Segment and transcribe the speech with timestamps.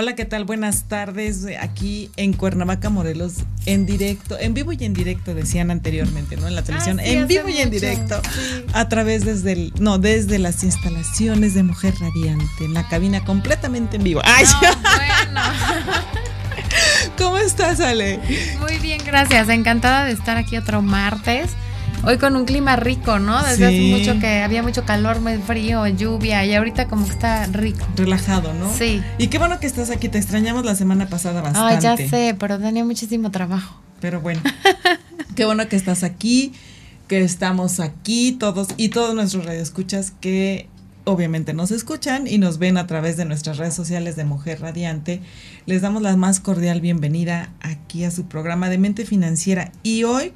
[0.00, 0.44] Hola, ¿qué tal?
[0.46, 1.44] Buenas tardes.
[1.60, 3.34] Aquí en Cuernavaca, Morelos,
[3.66, 6.48] en directo, en vivo y en directo, decían anteriormente, ¿no?
[6.48, 8.64] En la televisión, Ah, sí, en vivo y en directo, sí.
[8.72, 13.98] a través desde el, no, desde las instalaciones de Mujer Radiante, en la cabina completamente
[13.98, 14.22] en vivo.
[14.24, 14.46] ¡Ay!
[14.46, 14.60] No,
[14.96, 15.40] bueno.
[17.18, 18.20] ¿Cómo estás, Ale?
[18.58, 19.50] Muy bien, gracias.
[19.50, 21.50] Encantada de estar aquí otro martes.
[22.06, 23.42] Hoy con un clima rico, ¿no?
[23.42, 23.92] Desde Sí.
[23.92, 27.86] hace mucho que había mucho calor, muy frío, lluvia y ahorita como que está rico.
[27.94, 28.72] Relajado, ¿no?
[28.72, 29.02] Sí.
[29.18, 31.82] Y qué bueno que estás aquí, te extrañamos la semana pasada Ay, bastante.
[32.04, 33.80] ya sé, pero tenía muchísimo trabajo.
[34.00, 34.40] Pero bueno,
[35.36, 36.52] qué bueno que estás aquí,
[37.06, 40.68] que estamos aquí todos y todos nuestros radioescuchas que
[41.04, 45.20] obviamente nos escuchan y nos ven a través de nuestras redes sociales de Mujer Radiante.
[45.66, 50.32] Les damos la más cordial bienvenida aquí a su programa de Mente Financiera y hoy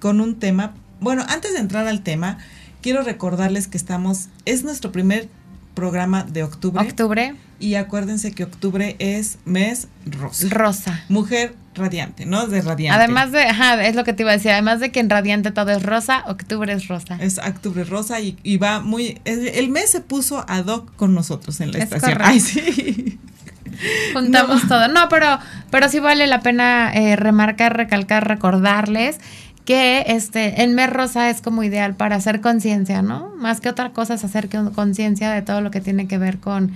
[0.00, 2.38] con un tema, bueno, antes de entrar al tema,
[2.82, 5.28] quiero recordarles que estamos, es nuestro primer
[5.74, 10.46] programa de octubre Octubre, y acuérdense que octubre es mes rosa.
[10.50, 11.04] rosa.
[11.10, 12.46] Mujer radiante, ¿no?
[12.46, 12.98] De radiante.
[12.98, 15.50] Además de, ajá, es lo que te iba a decir, además de que en Radiante
[15.50, 17.18] todo es rosa, octubre es rosa.
[17.20, 19.20] Es octubre rosa y, y va muy...
[19.26, 22.12] El, el mes se puso ad hoc con nosotros en la Es estación.
[22.12, 22.30] correcto.
[22.32, 23.18] Ay, sí.
[24.14, 24.68] Juntamos No.
[24.68, 24.88] todo.
[24.88, 25.38] No, pero,
[25.70, 29.18] pero sí vale la pena eh, remarcar, recalcar, recordarles
[29.66, 33.30] que este el mes rosa es como ideal para hacer conciencia, ¿no?
[33.36, 36.72] Más que otra cosa es hacer conciencia de todo lo que tiene que ver con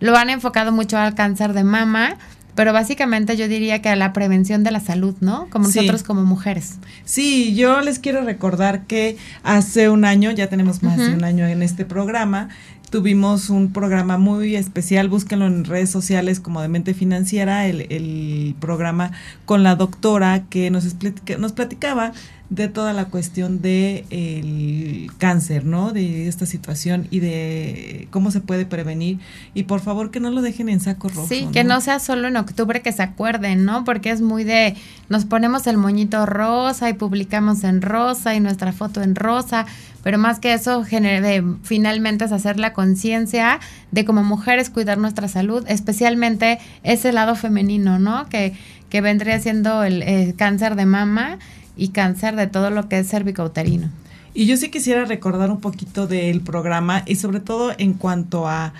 [0.00, 2.16] lo han enfocado mucho al cáncer de mama,
[2.54, 5.46] pero básicamente yo diría que a la prevención de la salud, ¿no?
[5.50, 5.76] Como Sí.
[5.80, 6.78] nosotros como mujeres.
[7.04, 11.46] Sí, yo les quiero recordar que hace un año, ya tenemos más de un año
[11.46, 12.48] en este programa,
[12.90, 18.54] tuvimos un programa muy especial, búsquenlo en redes sociales como de Mente Financiera, el, el
[18.60, 19.12] programa
[19.44, 22.12] con la doctora que nos, explica- nos platicaba
[22.50, 25.92] de toda la cuestión de el cáncer, ¿no?
[25.92, 29.20] De esta situación y de cómo se puede prevenir.
[29.54, 31.28] Y por favor que no lo dejen en saco rojo.
[31.28, 33.84] Sí, que no sea solo en octubre que se acuerden, ¿no?
[33.84, 34.74] Porque es muy de,
[35.08, 39.66] nos ponemos el moñito rosa y publicamos en rosa y nuestra foto en rosa,
[40.02, 44.98] pero más que eso, gener- de- finalmente es hacer la conciencia de como mujeres cuidar
[44.98, 48.28] nuestra salud, especialmente ese lado femenino, ¿no?
[48.28, 48.54] Que,
[48.88, 51.38] que vendría siendo el, eh, cáncer de mama
[51.76, 53.88] y cáncer de todo lo que es cervicouterino.
[54.34, 58.72] Y yo sí quisiera recordar un poquito del programa y sobre todo en cuanto a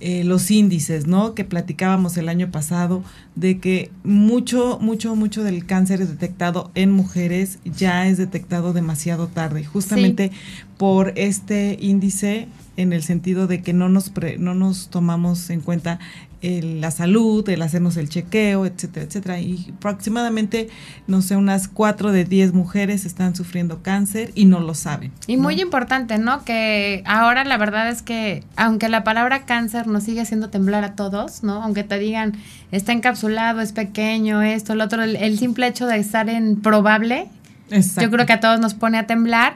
[0.00, 1.34] eh, los índices, ¿no?
[1.34, 3.02] Que platicábamos el año pasado
[3.38, 9.28] de que mucho, mucho, mucho del cáncer es detectado en mujeres ya es detectado demasiado
[9.28, 10.32] tarde, justamente
[10.76, 15.60] por este índice en el sentido de que no nos pre- no nos tomamos en
[15.60, 15.98] cuenta
[16.40, 19.40] el- la salud, el hacernos el chequeo, etcétera, etcétera.
[19.40, 20.68] Y aproximadamente,
[21.08, 25.10] no sé, unas 4 de 10 mujeres están sufriendo cáncer y no lo saben.
[25.26, 25.42] Y ¿no?
[25.42, 26.44] muy importante, ¿no?
[26.44, 30.94] Que ahora la verdad es que, aunque la palabra cáncer nos sigue haciendo temblar a
[30.94, 31.60] todos, ¿no?
[31.64, 32.34] Aunque te digan,
[32.70, 37.28] está encapsulado, es pequeño, esto, lo otro, el, el simple hecho de estar en probable,
[37.70, 38.02] Exacto.
[38.02, 39.54] yo creo que a todos nos pone a temblar.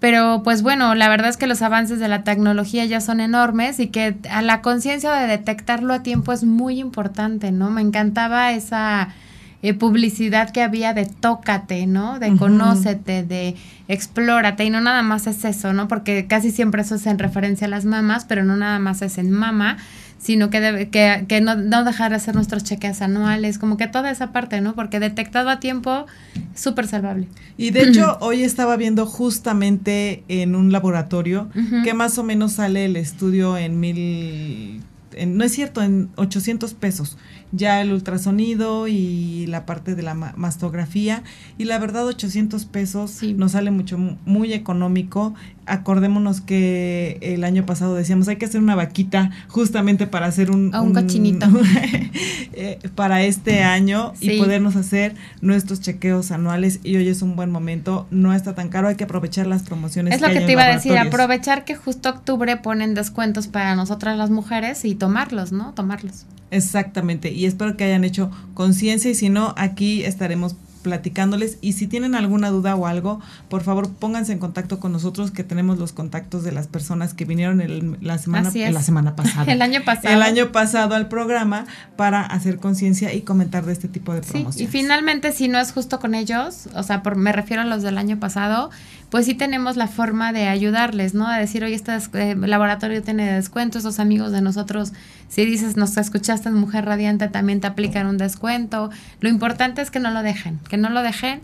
[0.00, 3.80] Pero pues bueno, la verdad es que los avances de la tecnología ya son enormes
[3.80, 7.70] y que a la conciencia de detectarlo a tiempo es muy importante, ¿no?
[7.70, 9.14] Me encantaba esa
[9.62, 12.18] eh, publicidad que había de tócate, ¿no?
[12.18, 13.56] De conócete, de
[13.88, 15.88] explórate y no nada más es eso, ¿no?
[15.88, 19.16] Porque casi siempre eso es en referencia a las mamás, pero no nada más es
[19.16, 19.78] en mama,
[20.24, 23.86] sino que, debe, que, que no, no dejar de hacer nuestros chequeos anuales, como que
[23.88, 24.74] toda esa parte, ¿no?
[24.74, 26.06] Porque detectado a tiempo,
[26.54, 27.28] súper salvable.
[27.58, 31.50] Y de hecho, hoy estaba viendo justamente en un laboratorio
[31.84, 34.80] que más o menos sale el estudio en mil,
[35.12, 37.18] en- no es cierto, en 800 pesos.
[37.56, 41.22] Ya el ultrasonido y la parte de la ma- mastografía.
[41.58, 43.34] Y la verdad, 800 pesos Sí.
[43.34, 45.34] nos sale mucho, muy económico.
[45.66, 50.74] Acordémonos que el año pasado decíamos, hay que hacer una vaquita justamente para hacer un...
[50.74, 51.46] Un cochinito.
[52.52, 54.32] eh, para este año Sí.
[54.32, 58.68] y podernos hacer nuestros chequeos anuales y hoy es un buen momento, no está tan
[58.68, 60.14] caro, hay que aprovechar las promociones.
[60.14, 64.18] Es lo que te iba a decir, aprovechar que justo octubre ponen descuentos para nosotras
[64.18, 65.72] las mujeres y tomarlos, ¿no?
[65.74, 66.26] Tomarlos.
[66.50, 71.88] Exactamente, y espero que hayan hecho conciencia y si no, aquí estaremos platicándoles y si
[71.88, 73.18] tienen alguna duda o algo,
[73.48, 77.24] por favor pónganse en contacto con nosotros que tenemos los contactos de las personas que
[77.24, 79.50] vinieron el, la semana la semana pasada.
[79.50, 80.14] el año pasado.
[80.14, 81.64] El año pasado al programa
[81.96, 84.54] para hacer conciencia y comentar de este tipo de promociones.
[84.56, 87.64] Sí, y finalmente si no es justo con ellos, o sea, por, me refiero a
[87.64, 88.70] los del año pasado,
[89.14, 91.28] pues sí tenemos la forma de ayudarles, ¿no?
[91.28, 94.92] A decir, oye, este eh, laboratorio tiene descuento, esos amigos de nosotros,
[95.28, 98.90] si dices, nos escuchaste en Mujer Radiante, también te aplican un descuento.
[99.20, 101.42] Lo importante es que no lo dejen, que no lo dejen.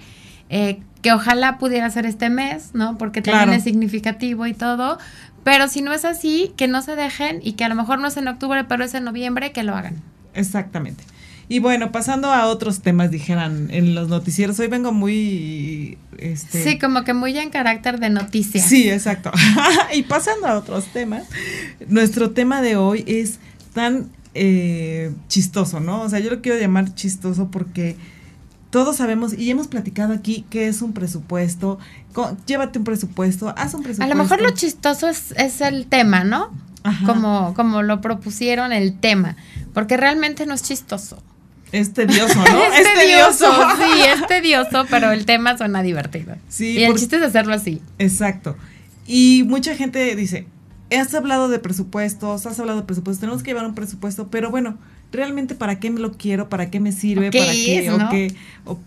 [0.49, 2.99] Eh, que ojalá pudiera ser este mes, ¿no?
[2.99, 4.99] Porque también es significativo y todo.
[5.45, 8.09] Pero si no es así, que no se dejen y que a lo mejor no
[8.09, 10.03] es en octubre, pero es en noviembre, que lo hagan.
[10.35, 11.05] Exactamente.
[11.51, 15.99] Y bueno, pasando a otros temas, dijeran en los noticieros, hoy vengo muy...
[16.17, 16.63] Este...
[16.63, 18.65] Sí, como que muy en carácter de noticias.
[18.65, 19.33] Sí, exacto.
[19.93, 21.25] y pasando a otros temas,
[21.89, 23.41] nuestro tema de hoy es
[23.75, 26.03] tan eh, chistoso, ¿no?
[26.03, 27.97] O sea, yo lo quiero llamar chistoso porque
[28.71, 31.81] todos sabemos y hemos platicado aquí que es un presupuesto,
[32.47, 34.05] llévate un presupuesto, haz un presupuesto.
[34.05, 36.53] A lo mejor lo chistoso es, es el tema, ¿no?
[37.05, 39.37] Como, como lo propusieron el tema,
[39.75, 41.21] porque realmente no es chistoso.
[41.73, 42.65] Es tedioso, ¿no?
[42.75, 43.53] es, tedioso.
[43.77, 46.37] sí, es tedioso, pero el tema suena divertido.
[46.49, 46.79] Sí.
[46.79, 47.81] Y el chiste es hacerlo así.
[47.99, 48.57] Exacto.
[49.07, 50.47] Y mucha gente dice,
[50.99, 54.79] has hablado de presupuestos, has hablado de presupuestos, tenemos que llevar un presupuesto, pero bueno,
[55.13, 58.35] realmente para qué me lo quiero, para qué me sirve, para qué, o, qué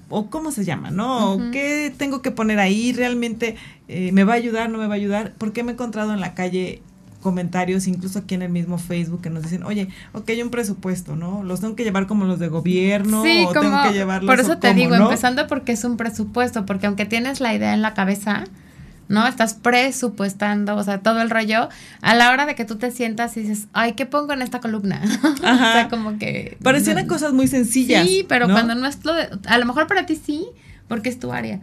[0.09, 1.39] o, cómo se llama, ¿no?
[1.51, 3.55] Qué tengo que poner ahí, realmente
[3.87, 6.21] eh, me va a ayudar, no me va a ayudar, porque me he encontrado en
[6.21, 6.81] la calle
[7.23, 11.15] comentarios, incluso aquí en el mismo Facebook, que nos dicen, oye, ok, hay un presupuesto,
[11.15, 11.43] ¿no?
[11.43, 13.23] ¿Los tengo que llevar como los de gobierno?
[13.23, 16.85] Sí, o tengo que llevarlos por eso te digo, empezando porque es un presupuesto, porque
[16.85, 18.43] aunque tienes la idea en la cabeza,
[19.07, 19.25] ¿no?
[19.25, 21.69] Estás presupuestando, o sea, todo el rollo,
[22.01, 24.59] a la hora de que tú te sientas y dices, ay, ¿qué pongo en esta
[24.59, 25.01] columna?
[25.03, 25.29] Ajá.
[25.41, 26.57] o sea, como que...
[26.61, 28.05] Parecían cosas muy sencillas.
[28.05, 30.45] Sí, pero cuando no es lo de, a lo mejor para ti sí,
[30.87, 31.61] porque es tu área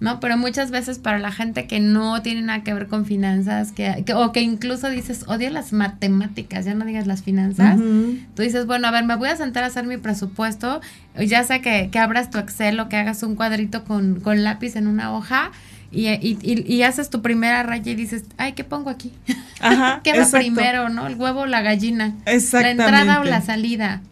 [0.00, 0.20] ¿no?
[0.20, 4.04] Pero muchas veces para la gente que no tiene nada que ver con finanzas, que,
[4.14, 7.78] o que incluso dices, odio las matemáticas, ya no digas las finanzas,
[8.34, 10.80] tú dices, bueno, a ver, me voy a sentar a hacer mi presupuesto,
[11.18, 14.76] ya sea que, que abras tu Excel o que hagas un cuadrito con, con lápiz
[14.76, 15.50] en una hoja.
[15.90, 19.10] Y, y, y, haces tu primera raya y dices, ay, ¿qué pongo aquí?
[19.58, 21.06] Ajá, ¿Qué va primero, no?
[21.06, 22.14] ¿El huevo o la gallina?
[22.26, 22.82] Exactamente.
[22.82, 24.02] ¿La entrada o la salida?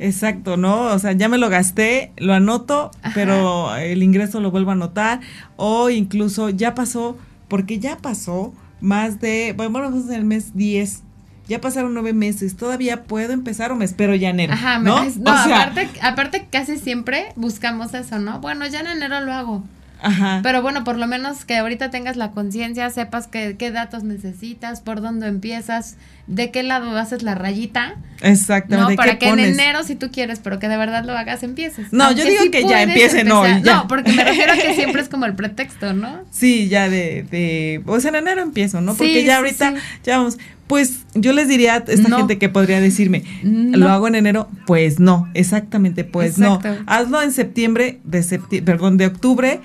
[0.00, 0.84] Exacto, ¿no?
[0.84, 5.20] O sea, ya me lo gasté, lo anoto, pero el ingreso lo vuelvo a anotar.
[5.56, 7.18] O incluso ya pasó,
[7.48, 11.02] porque ya pasó más de, bueno, vamos en el mes 10.
[11.48, 14.54] Ya pasaron nueve meses, todavía puedo empezar o me espero ya enero.
[14.54, 15.04] Ajá, ¿no?
[15.04, 18.40] no, aparte, aparte casi siempre buscamos eso, ¿no?
[18.40, 19.64] Bueno, ya en enero lo hago.
[20.02, 20.40] Ajá.
[20.42, 24.80] Pero bueno, por lo menos que ahorita tengas la conciencia, sepas que, qué datos necesitas,
[24.80, 27.96] por dónde empiezas, de qué lado haces la rayita.
[28.22, 28.76] Exacto.
[28.76, 31.92] No, para que en enero, si tú quieres, pero que de verdad lo hagas, empieces.
[31.92, 33.62] No, yo digo que ya empiecen hoy.
[33.62, 36.20] No, porque me refiero a que siempre es como el pretexto, ¿no?
[36.30, 38.94] Sí, ya de, de pues en enero empiezo, ¿no?
[38.94, 39.74] Porque ya ahorita,
[40.04, 40.38] ya vamos.
[40.66, 44.48] Pues yo les diría a esta gente que podría decirme, ¿lo hago en enero?
[44.66, 46.60] Pues no, exactamente, pues no.
[46.86, 49.60] Hazlo en septiembre, de septiembre, perdón, de octubre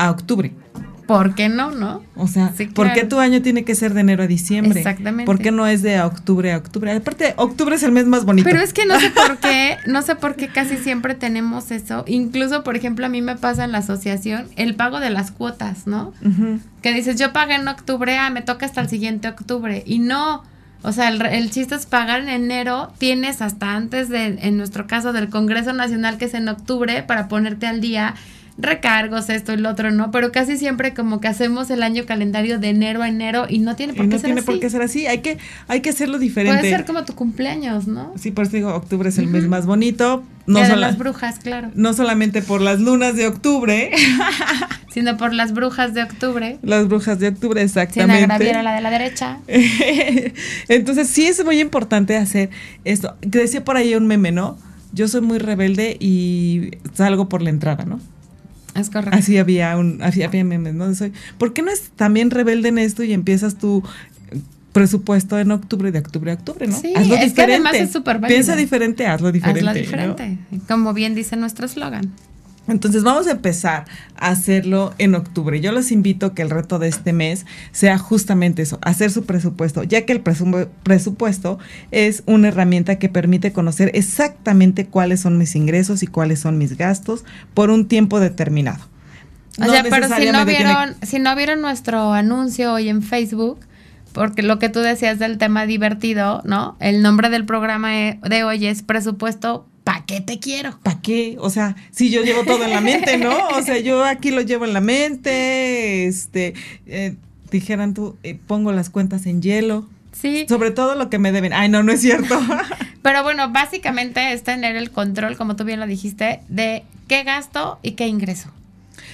[0.00, 0.52] a octubre.
[1.06, 2.04] ¿Por qué no, no?
[2.14, 4.78] O sea, ¿por qué tu año tiene que ser de enero a diciembre?
[4.78, 5.26] Exactamente.
[5.26, 6.92] ¿Por qué no es de octubre a octubre?
[6.92, 8.48] Aparte, octubre es el mes más bonito.
[8.48, 12.04] Pero es que no sé por qué, no sé por qué casi siempre tenemos eso.
[12.06, 15.88] Incluso, por ejemplo, a mí me pasa en la asociación el pago de las cuotas,
[15.88, 16.14] ¿no?
[16.80, 19.82] Que dices, yo pagué en octubre, ah, me toca hasta el siguiente octubre.
[19.84, 20.44] Y no,
[20.82, 24.86] o sea, el, el, chiste es pagar en enero, tienes hasta antes de, en nuestro
[24.86, 28.14] caso, del Congreso Nacional, que es en octubre, para ponerte al día
[28.62, 30.10] recargos, esto y lo otro, ¿no?
[30.10, 33.76] Pero casi siempre como que hacemos el año calendario de enero a enero y no
[33.76, 34.28] tiene por qué ser así.
[34.28, 35.38] No tiene por qué ser así, hay que,
[35.68, 36.58] hay que hacerlo diferente.
[36.60, 38.12] Puede ser como tu cumpleaños, ¿no?
[38.16, 40.22] Sí, por eso digo, octubre es el mes más bonito.
[40.46, 41.70] No de las brujas, claro.
[41.74, 43.92] No solamente por las lunas de octubre.
[44.92, 46.58] sino por las brujas de octubre.
[46.62, 48.22] Las brujas de octubre, exactamente.
[48.22, 49.38] Sin agraviar a la de la derecha.
[50.68, 52.50] Entonces sí es muy importante hacer
[52.84, 53.16] esto.
[53.20, 54.58] Decía por ahí un meme, ¿no?
[54.92, 58.00] Yo soy muy rebelde y salgo por la entrada, ¿no?
[58.80, 59.16] Es correcto.
[59.16, 60.94] Así había un, así había memes, ¿no?
[60.94, 63.82] Soy, ¿Por qué no es también rebelde en esto y empiezas tu
[64.72, 66.78] presupuesto en octubre, de octubre a octubre, ¿no?
[66.78, 67.34] Sí, hazlo es diferente.
[67.34, 69.68] que además es súper Piensa diferente, hazlo diferente.
[69.68, 72.12] Hazlo diferente, como bien dice nuestro eslogan.
[72.70, 73.84] Entonces vamos a empezar
[74.16, 75.60] a hacerlo en octubre.
[75.60, 79.24] Yo los invito a que el reto de este mes sea justamente eso, hacer su
[79.24, 81.58] presupuesto, ya que el presupuesto
[81.90, 86.76] es una herramienta que permite conocer exactamente cuáles son mis ingresos y cuáles son mis
[86.76, 87.24] gastos
[87.54, 88.84] por un tiempo determinado.
[89.58, 93.58] O sea, pero si no vieron, si no vieron nuestro anuncio hoy en Facebook,
[94.12, 96.76] porque lo que tú decías del tema divertido, ¿no?
[96.80, 100.78] El nombre del programa de hoy es presupuesto ¿para qué te quiero?
[100.82, 101.36] ¿Para qué?
[101.40, 103.48] O sea, si yo llevo todo en la mente, ¿no?
[103.48, 106.54] O sea, yo aquí lo llevo en la mente, este,
[106.86, 107.16] eh,
[107.50, 109.88] dijeran tú, eh, pongo las cuentas en hielo.
[110.12, 110.44] Sí.
[110.48, 111.52] Sobre todo lo que me deben.
[111.52, 112.38] Ay, no, no es cierto.
[113.02, 117.78] Pero bueno, básicamente es tener el control, como tú bien lo dijiste, de qué gasto
[117.82, 118.50] y qué ingreso.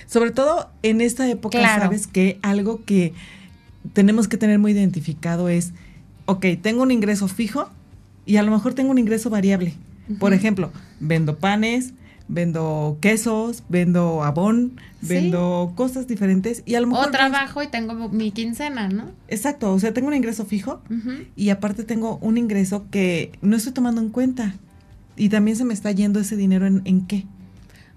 [0.06, 3.12] Sobre todo en esta época, sabes que algo que
[3.92, 5.73] tenemos que tener muy identificado es,
[6.26, 7.70] ok, tengo un ingreso fijo
[8.25, 9.75] y a lo mejor tengo un ingreso variable.
[10.18, 11.94] Por ejemplo, vendo panes,
[12.28, 17.08] vendo quesos, vendo abón, vendo cosas diferentes y a lo mejor...
[17.08, 19.10] O trabajo y tengo mi quincena, ¿no?
[19.28, 20.82] Exacto, o sea, tengo un ingreso fijo
[21.36, 24.54] y aparte tengo un ingreso que no estoy tomando en cuenta
[25.16, 27.26] y también se me está yendo ese dinero en, en qué.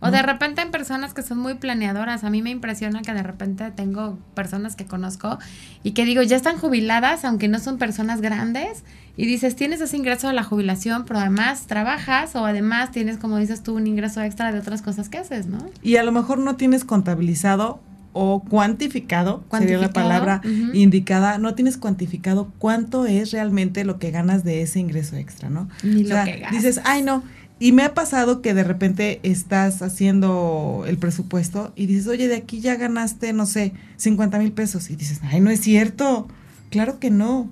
[0.02, 2.24] O de repente en personas que son muy planeadoras.
[2.24, 5.40] A mí me impresiona que de repente tengo personas que conozco
[5.84, 8.84] y que digo, ya están jubiladas, aunque no son personas grandes.
[9.18, 13.38] Y dices, tienes ese ingreso de la jubilación, pero además trabajas o además tienes, como
[13.38, 15.58] dices tú, un ingreso extra de otras cosas que haces, ¿no?
[15.84, 17.82] Y a lo mejor no tienes contabilizado
[18.14, 20.42] o cuantificado, sería la palabra
[20.74, 25.70] indicada, no tienes cuantificado cuánto es realmente lo que ganas de ese ingreso extra, ¿no?
[25.84, 26.52] Ni lo que ganas.
[26.52, 27.24] Dices, ay no,
[27.60, 32.38] y me ha pasado que de repente estás haciendo el presupuesto y dices, oye, de
[32.38, 34.90] aquí ya ganaste, no sé, 50 mil pesos.
[34.90, 36.28] Y dices, ay, no es cierto.
[36.70, 37.50] Claro que no.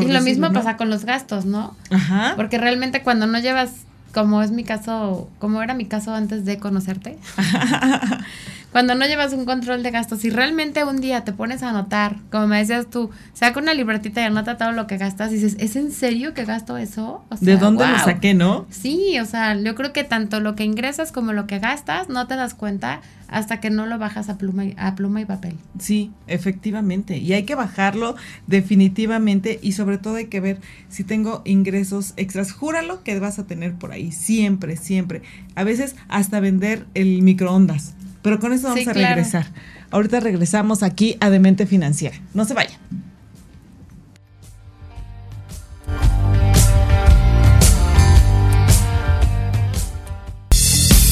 [0.00, 1.76] y lo mismo pasa con los gastos, ¿no?
[1.90, 2.32] Ajá.
[2.36, 3.72] Porque realmente cuando no llevas,
[4.14, 7.18] como es mi caso, como era mi caso antes de conocerte,
[8.72, 12.16] cuando no llevas un control de gastos, si realmente un día te pones a anotar,
[12.30, 15.56] como me decías tú, saca una libretita y anota todo lo que gastas, y dices,
[15.58, 17.24] ¿es en serio que gasto eso?
[17.40, 18.66] ¿De dónde lo saqué, no?
[18.70, 22.26] Sí, o sea, yo creo que tanto lo que ingresas como lo que gastas no
[22.26, 25.56] te das cuenta hasta que no lo bajas a pluma y, a pluma y papel.
[25.78, 27.18] Sí, efectivamente.
[27.18, 28.16] Y hay que bajarlo
[28.48, 30.58] definitivamente y sobre todo hay que ver
[30.88, 32.50] si tengo ingresos extras.
[32.52, 35.22] Júralo que vas a tener por ahí, siempre, siempre.
[35.54, 39.46] A veces hasta vender el microondas pero con eso vamos a regresar.
[39.90, 42.16] Ahorita regresamos aquí a Demente Financiera.
[42.34, 42.78] No se vayan.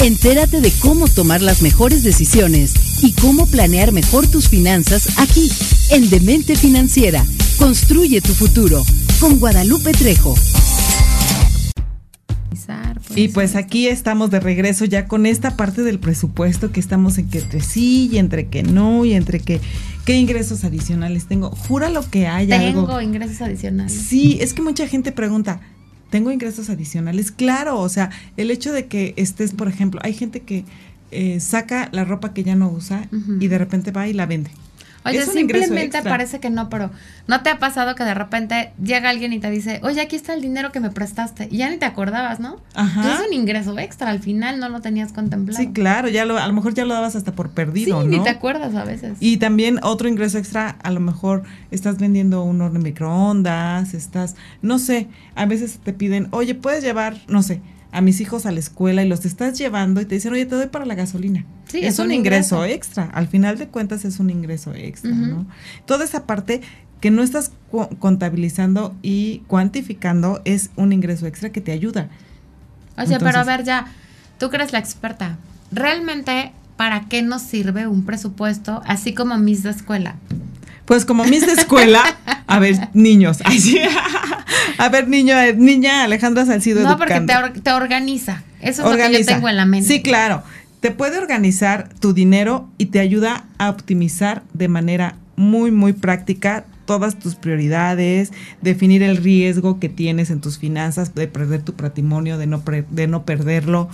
[0.00, 5.50] Entérate de cómo tomar las mejores decisiones y cómo planear mejor tus finanzas aquí,
[5.90, 7.24] en Demente Financiera.
[7.58, 8.84] Construye tu futuro
[9.18, 10.34] con Guadalupe Trejo.
[13.18, 17.28] Y pues aquí estamos de regreso ya con esta parte del presupuesto que estamos en
[17.28, 19.60] que entre sí y entre que no y entre que
[20.04, 21.50] qué ingresos adicionales tengo.
[21.50, 22.58] Jura lo que haya.
[22.58, 23.92] Tengo ingresos adicionales.
[23.92, 25.60] Sí, es que mucha gente pregunta,
[26.10, 27.32] ¿tengo ingresos adicionales?
[27.32, 30.64] Claro, o sea, el hecho de que estés, por ejemplo, hay gente que
[31.10, 33.08] eh, saca la ropa que ya no usa
[33.40, 34.50] y de repente va y la vende.
[35.08, 36.90] Oye, simplemente parece que no, pero
[37.26, 40.34] ¿no te ha pasado que de repente llega alguien y te dice, oye, aquí está
[40.34, 41.48] el dinero que me prestaste?
[41.50, 42.60] Y ya ni te acordabas, ¿no?
[42.74, 43.14] Ajá.
[43.14, 45.62] es un ingreso extra, al final no lo tenías contemplado.
[45.62, 48.22] Sí, claro, ya lo, a lo mejor ya lo dabas hasta por perdido, sí, ni
[48.22, 49.18] te acuerdas a veces.
[49.20, 54.36] Y también otro ingreso extra, a lo mejor estás vendiendo un horno de microondas, estás,
[54.62, 58.52] no sé, a veces te piden, oye, puedes llevar, no sé, a mis hijos a
[58.52, 61.44] la escuela y los estás llevando y te dicen, oye, te doy para la gasolina.
[61.68, 63.04] Sí, es, un, ingreso, extra.
[63.04, 65.46] Al final de cuentas es un ingreso extra, ¿no?
[65.86, 66.60] Toda esa parte
[67.00, 67.52] que no estás
[67.98, 72.08] contabilizando y cuantificando es un ingreso extra que te ayuda.
[72.96, 73.86] O sea, pero a ver, ya,
[74.38, 75.38] tú que eres la experta,
[75.70, 80.16] ¿realmente para qué nos sirve un presupuesto así como mis de escuela?
[80.84, 82.02] Pues como mis de escuela,
[82.46, 83.38] a ver, niños,
[84.78, 86.82] a ver, niño, eh, niña Alejandra Salcido.
[86.82, 87.20] No, porque
[87.62, 88.42] te, organiza.
[88.60, 89.88] Eso es lo que yo tengo en la mente.
[89.88, 90.42] Sí, claro.
[90.80, 96.64] Te puede organizar tu dinero y te ayuda a optimizar de manera muy, muy práctica
[96.84, 102.38] todas tus prioridades, definir el riesgo que tienes en tus finanzas, de perder tu patrimonio,
[102.38, 103.90] de no, de no perderlo.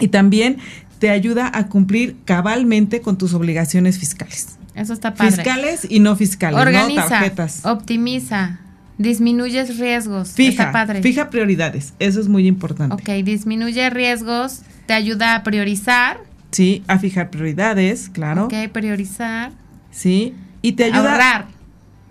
[0.00, 0.58] Y también
[0.98, 4.58] te ayuda a cumplir cabalmente con tus obligaciones fiscales.
[4.74, 5.32] Eso está padre.
[5.32, 7.08] Fiscales y no fiscales, Organiza, ¿no?
[7.08, 7.64] Tarjetas.
[7.64, 8.60] Optimiza,
[8.98, 10.32] disminuyes riesgos.
[10.32, 11.02] Fija, está padre.
[11.02, 12.94] fija prioridades, eso es muy importante.
[12.94, 16.18] Ok, disminuye riesgos, te ayuda a priorizar.
[16.50, 18.46] Sí, a fijar prioridades, claro.
[18.46, 19.52] Ok, priorizar.
[19.90, 21.12] Sí, y te ayuda...
[21.12, 21.46] Ahorrar.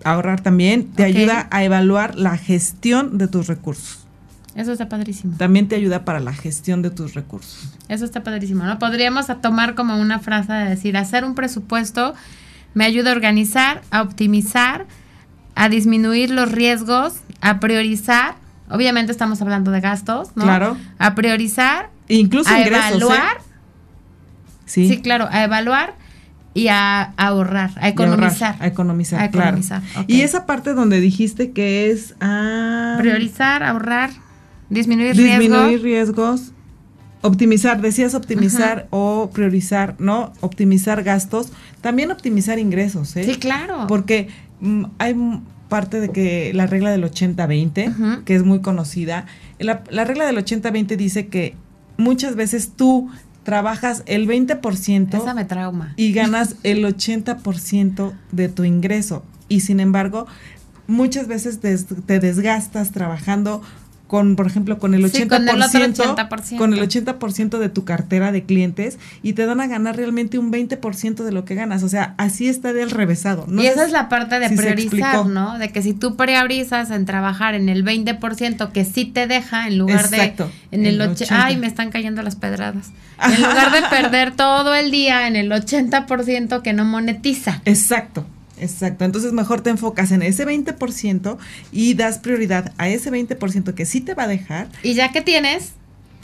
[0.04, 4.06] A ahorrar también, te ayuda a evaluar la gestión de tus recursos.
[4.54, 5.36] Eso está padrísimo.
[5.38, 7.72] También te ayuda para la gestión de tus recursos.
[7.88, 8.78] Eso está padrísimo, ¿no?
[8.78, 12.14] Podríamos tomar como una frase de decir, hacer un presupuesto
[12.74, 14.86] me ayuda a organizar, a optimizar,
[15.54, 18.36] a disminuir los riesgos, a priorizar.
[18.70, 20.44] Obviamente estamos hablando de gastos, ¿no?
[20.44, 20.76] Claro.
[20.98, 21.90] A priorizar.
[22.08, 22.84] Incluso a ingresos.
[22.84, 22.88] ¿eh?
[22.96, 23.38] Evaluar.
[24.66, 24.88] Sí.
[24.88, 25.94] Sí, claro, a evaluar
[26.54, 28.56] y a, ahorrar, a economizar.
[28.60, 29.82] a economizar, a economizar.
[30.06, 32.96] Y esa parte donde dijiste que es a...
[33.00, 34.10] Priorizar, ahorrar,
[34.70, 36.52] disminuir, disminuir riesgos.
[37.22, 40.34] Optimizar, decías optimizar o priorizar, ¿no?
[40.40, 43.24] Optimizar gastos, también optimizar ingresos, ¿eh?
[43.24, 43.86] Sí, claro.
[43.88, 44.28] Porque
[44.98, 45.16] hay
[45.68, 49.26] parte de que la regla del 80-20, que es muy conocida,
[49.58, 51.54] la, la regla del 80-20 dice que
[51.96, 53.08] muchas veces tú
[53.42, 55.92] trabajas el 20% Esa me trauma.
[55.96, 59.24] y ganas el 80% de tu ingreso.
[59.48, 60.26] Y sin embargo,
[60.86, 63.62] muchas veces des- te desgastas trabajando
[64.06, 66.56] con, por ejemplo, con el 80%, Sí, con el otro 80%.
[66.58, 70.52] con el 80% de tu cartera de clientes y te dan a ganar realmente un
[70.52, 71.82] 20% de lo que ganas.
[71.82, 73.46] O sea, así está del revesado.
[73.48, 75.26] No y esa es la parte de si priorizar.
[75.26, 75.58] ¿no?
[75.58, 79.78] De que si tú priorizas en trabajar en el 20% que sí te deja, en
[79.78, 81.44] lugar Exacto, de en el en el 80, 80.
[81.46, 82.90] ay, me están cayendo las pedradas.
[83.22, 87.62] En lugar de perder todo el día en el 80% que no monetiza.
[87.64, 88.26] Exacto,
[88.58, 89.04] exacto.
[89.04, 91.36] Entonces mejor te enfocas en ese 20%
[91.72, 94.68] y das prioridad a ese 20% que sí te va a dejar.
[94.82, 95.72] Y ya que tienes,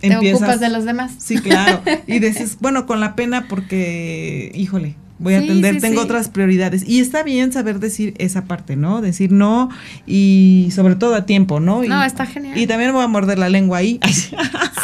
[0.00, 1.12] te Empiezas- ocupas de los demás.
[1.18, 1.82] Sí, claro.
[2.06, 6.04] Y dices, bueno, con la pena porque, híjole, voy a atender, sí, tengo sí.
[6.04, 6.88] otras prioridades.
[6.88, 9.00] Y está bien saber decir esa parte, ¿no?
[9.00, 9.70] Decir no
[10.06, 11.84] y sobre todo a tiempo, ¿no?
[11.84, 12.58] Y, No, está genial.
[12.58, 14.00] Y también voy a morder la lengua ahí.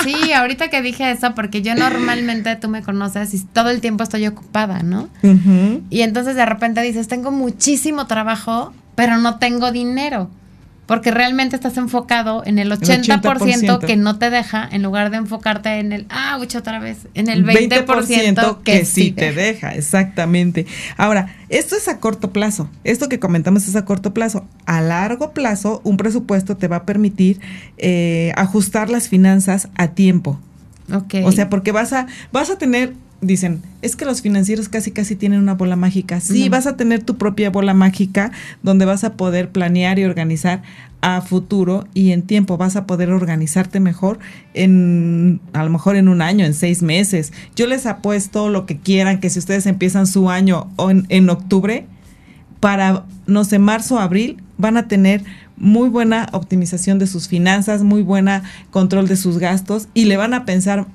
[0.04, 4.04] Sí, ahorita que dije eso, porque yo normalmente tú me conoces y todo el tiempo
[4.04, 5.08] estoy ocupada, ¿no?
[5.90, 10.30] Y entonces de repente dices, tengo muchísimo trabajo, pero no tengo dinero.
[10.86, 13.78] Porque realmente estás enfocado en el 80%, 80%.
[13.80, 17.28] que no te deja, en lugar de enfocarte en el, ah, uch, otra vez, en
[17.28, 20.66] el 20%, que, sí te deja, exactamente.
[20.96, 22.70] Ahora, esto es a corto plazo.
[22.84, 24.46] Esto que comentamos es a corto plazo.
[24.64, 27.40] A largo plazo, un presupuesto te va a permitir
[27.78, 30.38] eh, ajustar las finanzas a tiempo.
[30.92, 31.14] Ok.
[31.24, 35.16] O sea, porque vas a, vas a tener, dicen, es que los financieros casi casi
[35.16, 36.20] tienen una bola mágica.
[36.20, 36.50] Sí, No.
[36.50, 38.30] vas a tener tu propia bola mágica
[38.62, 40.62] donde vas a poder planear y organizar
[41.00, 44.18] a futuro y en tiempo vas a poder organizarte mejor
[44.54, 47.32] en a lo mejor en un año, en seis meses.
[47.54, 51.86] Yo les apuesto lo que quieran, que si ustedes empiezan su año en, en octubre,
[52.60, 55.22] para, no sé, marzo, abril, van a tener
[55.56, 60.34] muy buena optimización de sus finanzas, muy buena control de sus gastos y le van
[60.34, 60.86] a pensar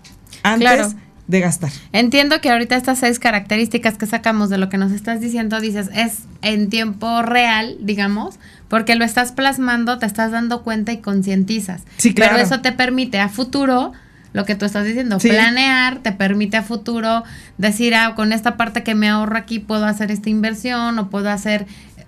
[0.43, 0.89] antes Claro.
[1.27, 1.71] De gastar.
[1.93, 5.89] Entiendo que ahorita estas seis características que sacamos de lo que nos estás diciendo, dices,
[5.93, 11.83] es en tiempo real, digamos, porque lo estás plasmando, te estás dando cuenta y concientizas.
[11.97, 12.33] Sí, claro.
[12.33, 13.93] Pero eso te permite a futuro,
[14.33, 15.29] lo que tú estás diciendo, Sí.
[15.29, 17.23] planear, te permite a futuro
[17.57, 21.29] decir, ah, con esta parte que me ahorro aquí puedo hacer esta inversión o puedo
[21.29, 21.65] hacer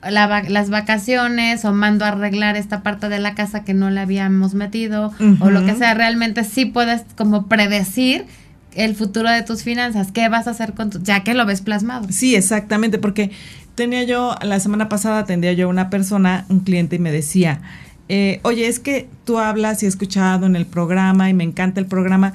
[0.09, 4.01] la las vacaciones o mando a arreglar esta parte de la casa que no le
[4.01, 8.25] habíamos metido o lo que sea, realmente sí puedes como predecir
[8.75, 11.61] el futuro de tus finanzas, qué vas a hacer con tu, ya que lo ves
[11.61, 12.07] plasmado.
[12.11, 13.31] Sí, exactamente, porque
[13.75, 17.61] tenía yo, la semana pasada atendía yo a una persona, un cliente, y me decía,
[18.09, 21.79] eh, oye, es que tú hablas y he escuchado en el programa y me encanta
[21.79, 22.33] el programa,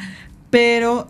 [0.51, 1.09] pero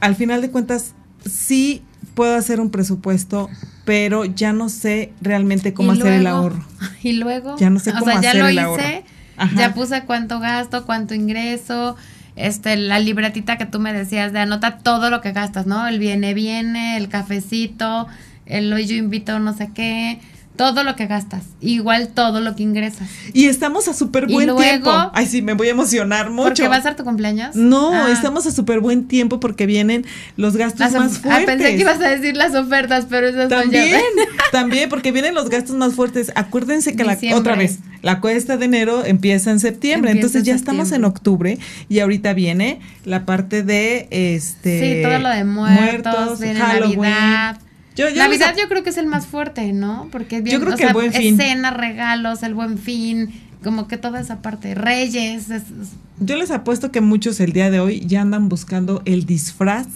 [0.00, 0.92] al final de cuentas
[1.24, 1.82] sí
[2.14, 3.48] puedo hacer un presupuesto,
[3.84, 6.64] pero ya no sé realmente cómo hacer el ahorro.
[7.02, 8.82] Y luego, Ya no sé o cómo sea, ya hacer lo el hice, ahorro.
[9.38, 9.56] Ajá.
[9.56, 11.96] ya puse cuánto gasto, cuánto ingreso,
[12.36, 15.88] este, la libretita que tú me decías de anota todo lo que gastas, ¿no?
[15.88, 18.06] El viene, viene, el cafecito,
[18.44, 20.20] el hoy yo invito no sé qué,
[20.56, 23.08] todo lo que gastas, igual todo lo que ingresas.
[23.32, 24.90] Y estamos a súper buen luego- tiempo.
[25.12, 26.48] Ay, sí, me voy a emocionar mucho.
[26.48, 27.54] ¿Porque va a ser tu cumpleaños?
[27.56, 28.10] No, Ah.
[28.12, 30.04] estamos a súper buen tiempo porque vienen
[30.36, 31.46] los gastos Las of- más ah, fuertes.
[31.46, 34.00] pensé que ibas a decir las ofertas, pero esas son ya- También,
[34.52, 36.32] también, porque vienen los gastos más fuertes.
[36.34, 40.10] Acuérdense que la, otra vez, la cuesta de enero empieza en septiembre.
[40.12, 45.02] Empieza entonces en ya estamos en octubre y ahorita viene la parte de este Sí,
[45.02, 47.58] todo lo de muertos, viene Navidad.
[47.96, 50.08] Yo, yo Navidad yo creo que es el más fuerte, ¿no?
[50.12, 51.36] Porque es bien, Yo creo o que el sea, Buen es Fin.
[51.36, 53.30] cena, regalos, el buen fin,
[53.64, 54.74] como que toda esa parte.
[54.74, 59.02] Reyes, es- es- yo les apuesto que muchos el día de hoy ya andan buscando
[59.06, 59.86] el disfraz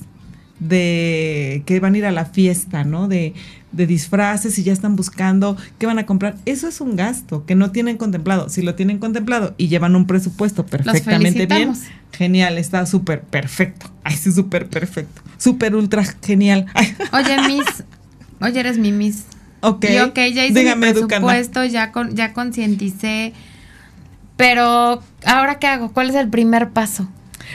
[0.58, 3.08] de que van a ir a la fiesta, ¿no?
[3.08, 3.34] De,
[3.72, 6.36] de disfraces y ya están buscando qué van a comprar.
[6.44, 8.48] Eso es un gasto que no tienen contemplado.
[8.48, 11.72] Si lo tienen contemplado y llevan un presupuesto perfectamente bien,
[12.12, 13.90] genial, está súper perfecto.
[14.04, 15.22] Ay, sí, súper perfecto.
[15.38, 16.66] Súper ultra genial.
[16.74, 17.84] Ay, Oye, Miss,
[18.40, 19.24] oye, eres mi Miss.
[19.60, 19.84] ok.
[19.84, 23.32] Y ok, ya hice Dígame, mi presupuesto, ya, con, ya concienticé.
[24.36, 25.92] Pero, ¿ahora qué hago?
[25.92, 27.08] ¿Cuál es el primer paso?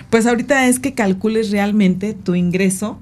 [0.10, 3.00] Pues ahorita es que calcules realmente tu ingreso,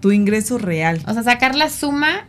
[0.00, 1.00] tu ingreso real.
[1.06, 2.26] O sea, sacar la suma,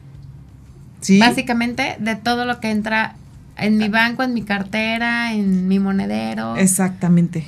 [1.01, 1.19] ¿Sí?
[1.19, 3.15] básicamente, de todo lo que entra
[3.57, 6.55] en mi banco, en mi cartera, en mi monedero.
[6.57, 7.47] Exactamente.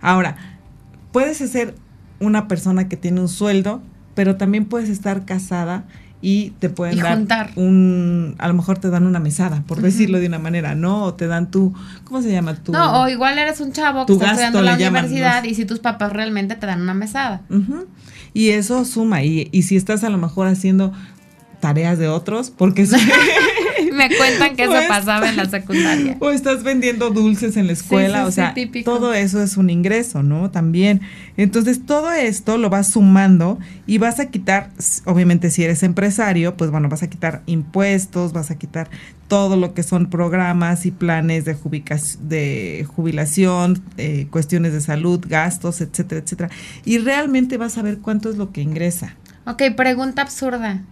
[0.00, 0.36] Ahora,
[1.12, 1.74] puedes ser
[2.20, 3.82] una persona que tiene un sueldo,
[4.14, 5.84] pero también puedes estar casada
[6.20, 7.50] y te pueden Y dar juntar.
[7.54, 11.04] un, a lo mejor te dan una mesada, por decirlo de una manera, ¿no?
[11.04, 11.72] O te dan tu,
[12.04, 12.54] ¿cómo se llama?
[12.56, 15.64] Tu, No, o igual eres un chavo que está estudiando en la universidad y si
[15.64, 17.42] tus papás realmente te dan una mesada.
[18.34, 19.22] Y eso suma.
[19.22, 20.92] Y, y si estás a lo mejor haciendo
[21.60, 22.86] tareas de otros, porque
[23.92, 26.16] Me cuentan que eso Pues- pasaba en la secundaria.
[26.20, 30.22] o estás vendiendo dulces en la escuela, sí, o sea, todo eso es un ingreso,
[30.22, 30.50] ¿no?
[30.50, 31.00] También.
[31.36, 34.70] Entonces, todo esto lo vas sumando y vas a quitar,
[35.04, 38.88] obviamente si eres empresario, pues bueno, vas a quitar impuestos, vas a quitar
[39.28, 41.56] todo lo que son programas y planes de,
[42.22, 46.50] de jubilación, eh, cuestiones de salud, gastos, etcétera, etcétera.
[46.84, 49.16] Y realmente vas a ver cuánto es lo que ingresa.
[49.46, 50.82] Ok, pregunta absurda.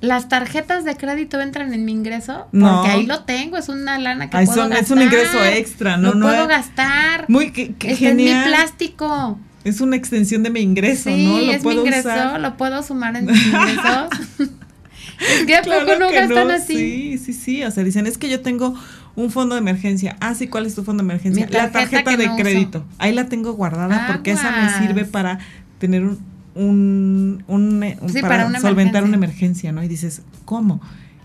[0.00, 2.46] ¿Las tarjetas de crédito entran en mi ingreso?
[2.52, 2.76] No.
[2.82, 4.84] Porque ahí lo tengo, es una lana que Ay, puedo son- gastar.
[4.84, 6.10] es un ingreso extra, ¿no?
[6.10, 7.24] Lo No puedo es- gastar.
[7.28, 8.46] Muy que, que Está en mi genial.
[8.46, 9.38] plástico.
[9.64, 11.38] Es una extensión de mi ingreso, Sí, ¿no?
[11.40, 12.40] Lo es mi puedo ingreso, usar.
[12.40, 14.08] lo puedo sumar en mis ingresos.
[15.20, 16.76] es que a Claro poco no gastan no, así.
[16.76, 17.64] Sí, sí, sí.
[17.64, 18.74] O sea, dicen, es que yo tengo
[19.16, 20.16] un fondo de emergencia.
[20.20, 21.44] Ah, sí, ¿cuál es tu fondo de emergencia?
[21.46, 22.42] Mi la tarjeta de no uso.
[22.42, 22.84] crédito.
[22.98, 25.40] Ahí la tengo guardada porque esa me sirve para
[25.80, 26.18] tener un,
[26.58, 29.08] un, un- un- Sí, para, para una solventar emergencia.
[29.08, 29.82] una emergencia, ¿no?
[29.82, 30.80] Y dices, ¿cómo?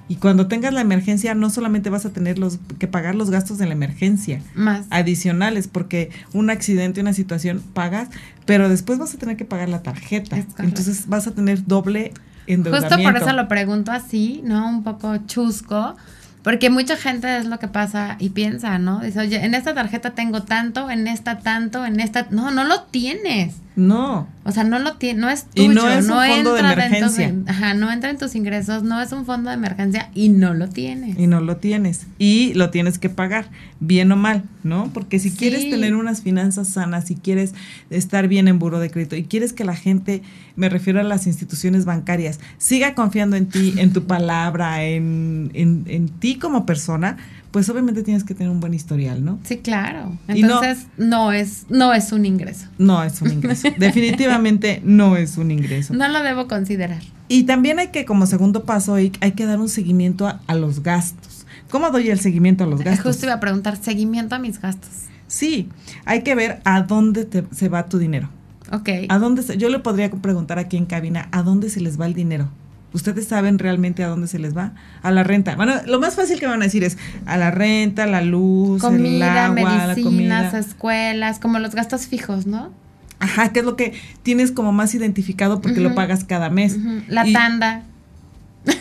[0.10, 3.58] Y cuando tengas la emergencia, no solamente vas a tener los que pagar los gastos
[3.58, 4.86] de la emergencia Más.
[4.90, 8.10] adicionales, porque un accidente, una situación pagas,
[8.46, 10.38] pero después vas a tener que pagar la tarjeta.
[10.60, 12.12] Entonces vas a tener doble
[12.48, 12.96] endeudamiento.
[12.98, 14.68] Justo por eso lo pregunto así, ¿no?
[14.70, 15.96] Un poco chusco.
[16.44, 19.00] Porque mucha gente es lo que pasa y piensa, ¿no?
[19.00, 22.28] Dice, oye, en esta tarjeta tengo tanto, en esta tanto, en esta...
[22.32, 23.56] No, no lo tienes.
[23.76, 26.60] No, O sea, no lo tiene, no es Y tuyo, no es un fondo de
[26.60, 27.34] entra emergencia.
[27.48, 30.70] ajá, no entra en tus ingresos, no es un fondo de emergencia y no lo
[30.70, 31.18] tienes.
[31.18, 32.06] y no lo tienes.
[32.20, 34.92] Y lo tienes que pagar, bien o mal, ¿no?
[34.94, 35.38] Porque si Sí.
[35.38, 37.54] quieres tener unas finanzas sanas, si quieres
[37.90, 40.22] estar bien en buro de crédito y quieres que la gente,
[40.56, 45.84] me refiero a las instituciones bancarias, siga confiando en ti, en tu palabra, en, en,
[45.88, 47.18] en ti como persona,
[47.54, 49.40] pues obviamente tienes que tener un buen historial, ¿no?
[49.44, 50.18] Sí, claro.
[50.28, 52.68] No- Entonces, no, es no es un ingreso.
[52.78, 53.70] No es un ingreso.
[53.78, 55.94] Definitivamente no es un ingreso.
[55.94, 57.02] No lo debo considerar.
[57.30, 60.56] Y también hay que, como segundo paso, hay, hay que dar un seguimiento a, a
[60.56, 61.46] los gastos.
[61.70, 63.06] ¿Cómo doy el seguimiento a los gastos?
[63.06, 64.90] Justo iba a preguntar seguimiento a mis gastos.
[65.28, 65.70] Sí,
[66.06, 68.30] hay que ver a dónde te- se va tu dinero.
[68.72, 68.90] Ok.
[69.10, 72.06] ¿A dónde se- yo le podría preguntar aquí en cabina, ¿a dónde se les va
[72.08, 72.50] el dinero?
[72.94, 74.74] ¿Ustedes saben realmente a dónde se les va?
[75.02, 75.56] A la renta.
[75.56, 78.90] Bueno, lo más fácil que van a decir es a la renta, la luz, el
[78.90, 80.04] Comida, agua, la medicinas,
[80.52, 80.60] comida.
[80.60, 82.72] escuelas, como los gastos fijos, ¿no?
[83.20, 86.78] Ajá, que es lo que tienes como más identificado porque lo pagas cada mes.
[87.08, 87.84] La Y- tanda.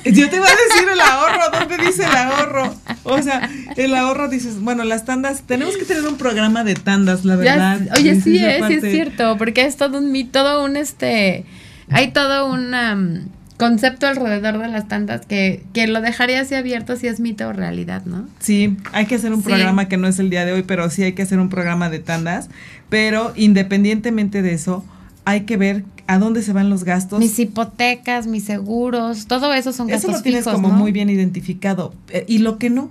[0.04, 2.72] Yo te iba a decir el ahorro, ¿dónde dice el ahorro?
[3.02, 7.24] O sea, el ahorro dices, bueno, las tandas, tenemos que tener un programa de tandas,
[7.24, 7.80] la verdad.
[7.96, 11.44] oye, sí la es, sí es cierto, porque es todo un todo un este,
[11.90, 13.28] hay todo un um,
[13.62, 17.52] concepto alrededor de las tandas que, que lo dejaría así abierto si es mito o
[17.52, 18.28] realidad, ¿no?
[18.40, 19.44] Sí, hay que hacer un Sí.
[19.48, 21.88] programa que no es el día de hoy, pero sí hay que hacer un programa
[21.90, 22.48] de tandas.
[22.88, 24.84] Pero independientemente de eso,
[25.24, 27.20] hay que ver a dónde se van los gastos.
[27.20, 30.74] Mis hipotecas, mis seguros, todo eso son Eso gastos lo tienes fijos, como ¿no?
[30.74, 31.94] muy bien identificado.
[32.10, 32.90] Eh, y lo que no.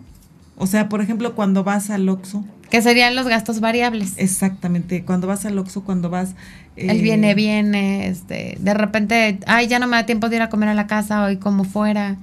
[0.58, 4.14] O sea, por ejemplo, cuando vas al Oxxo, Que serían los gastos variables.
[4.18, 6.36] exactamente, cuando vas al Oxxo, cuando vas...
[6.78, 10.42] El eh, viene, viene, este, de repente, ay, ya no me da tiempo de ir
[10.42, 12.16] a comer a la casa hoy como fuera.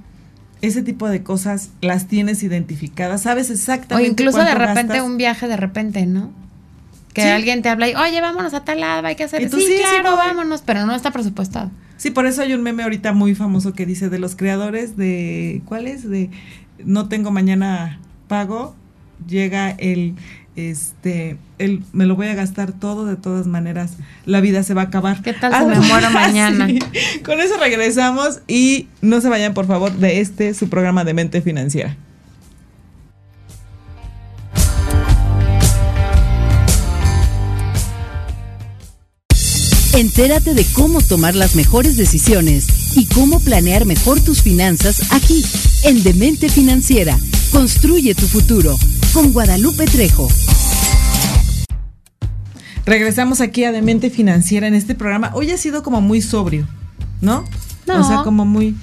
[0.61, 5.03] Ese tipo de cosas las tienes identificadas, sabes O exactamente incluso de repente gastas.
[5.03, 6.31] un viaje de repente, ¿no?
[7.13, 7.27] Que Sí.
[7.29, 9.49] alguien te habla y, oye, vámonos a tal lado, hay que hacer.
[9.49, 11.69] Tú, sí, claro, vámonos, pero no está presupuestado.
[11.97, 15.61] Sí, por eso hay un meme ahorita muy famoso que dice de los creadores de
[15.65, 16.09] ¿cuál es?
[16.09, 16.29] De
[16.83, 18.75] no tengo mañana pago,
[19.27, 20.15] llega el
[20.59, 23.93] este el me lo voy a gastar todo de todas maneras,
[24.25, 25.21] la vida se va a acabar.
[25.21, 26.67] ¿Qué tal si me muero mañana?
[26.67, 26.79] Sí.
[27.23, 31.41] Con eso regresamos y no se vayan por favor de este su programa de mente
[31.41, 31.95] financiera.
[39.93, 45.43] Entérate de cómo tomar las mejores decisiones y cómo planear mejor tus finanzas aquí,
[45.83, 47.19] en Demente Financiera.
[47.51, 48.77] Construye tu futuro
[49.13, 50.27] con Guadalupe Trejo.
[52.85, 55.31] Regresamos aquí a Demente Financiera en este programa.
[55.33, 56.67] Hoy ha sido como muy sobrio,
[57.21, 57.45] ¿no?
[57.85, 58.01] No.
[58.01, 58.75] O sea, como muy.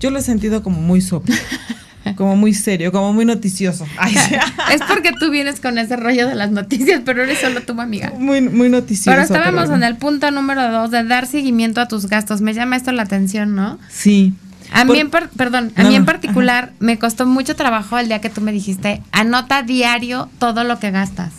[0.00, 1.36] Yo lo he sentido como muy sobrio.
[2.16, 3.86] como muy serio, como muy noticioso.
[3.98, 4.14] Ay,
[4.74, 8.12] es porque tú vienes con ese rollo de las noticias, pero eres solo tu amiga.
[8.18, 9.10] muy, muy noticioso.
[9.10, 12.40] Pero estábamos pero- en el punto número dos de dar seguimiento a tus gastos.
[12.40, 13.78] Me llama esto la atención, ¿no?
[13.90, 14.34] Sí.
[14.72, 17.98] A Por- mí, en par- perdón, a No, mí en particular me costó mucho trabajo
[17.98, 21.32] el día que tú me dijiste, anota diario todo lo que gastas.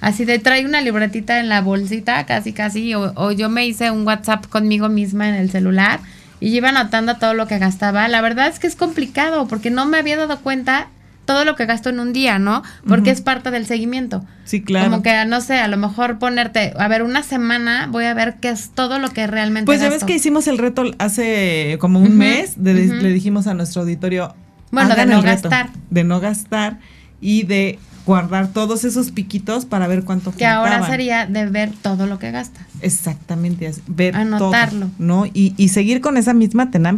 [0.00, 3.90] Así de trae una libretita en la bolsita, casi casi, o, o yo me hice
[3.90, 6.00] un WhatsApp conmigo misma en el celular
[6.40, 8.08] y iba anotando todo lo que gastaba.
[8.08, 10.88] La verdad es que es complicado porque no me había dado cuenta
[11.24, 12.62] todo lo que gasto en un día, ¿no?
[12.86, 14.24] Porque es parte del seguimiento.
[14.44, 14.90] Sí, claro.
[14.90, 18.36] Como que, no sé, a lo mejor ponerte, a ver, una semana voy a ver
[18.40, 20.04] qué es todo lo que realmente Pues ya gasto.
[20.04, 24.34] ves que hicimos el reto hace como un mes, de- le dijimos a nuestro auditorio,
[24.72, 25.70] Bueno, de no reto, gastar.
[25.90, 26.78] De no gastar
[27.20, 32.06] y de guardar todos esos piquitos para ver cuánto Que ahora sería de ver todo
[32.06, 32.66] lo que gastas.
[32.80, 34.86] Exactamente, ver Anotarlo.
[34.86, 35.26] todo, ¿no?
[35.26, 36.96] Y, y seguir con esa misma tema-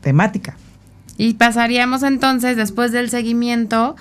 [0.00, 0.56] temática.
[1.18, 3.96] Y pasaríamos entonces, después del seguimiento,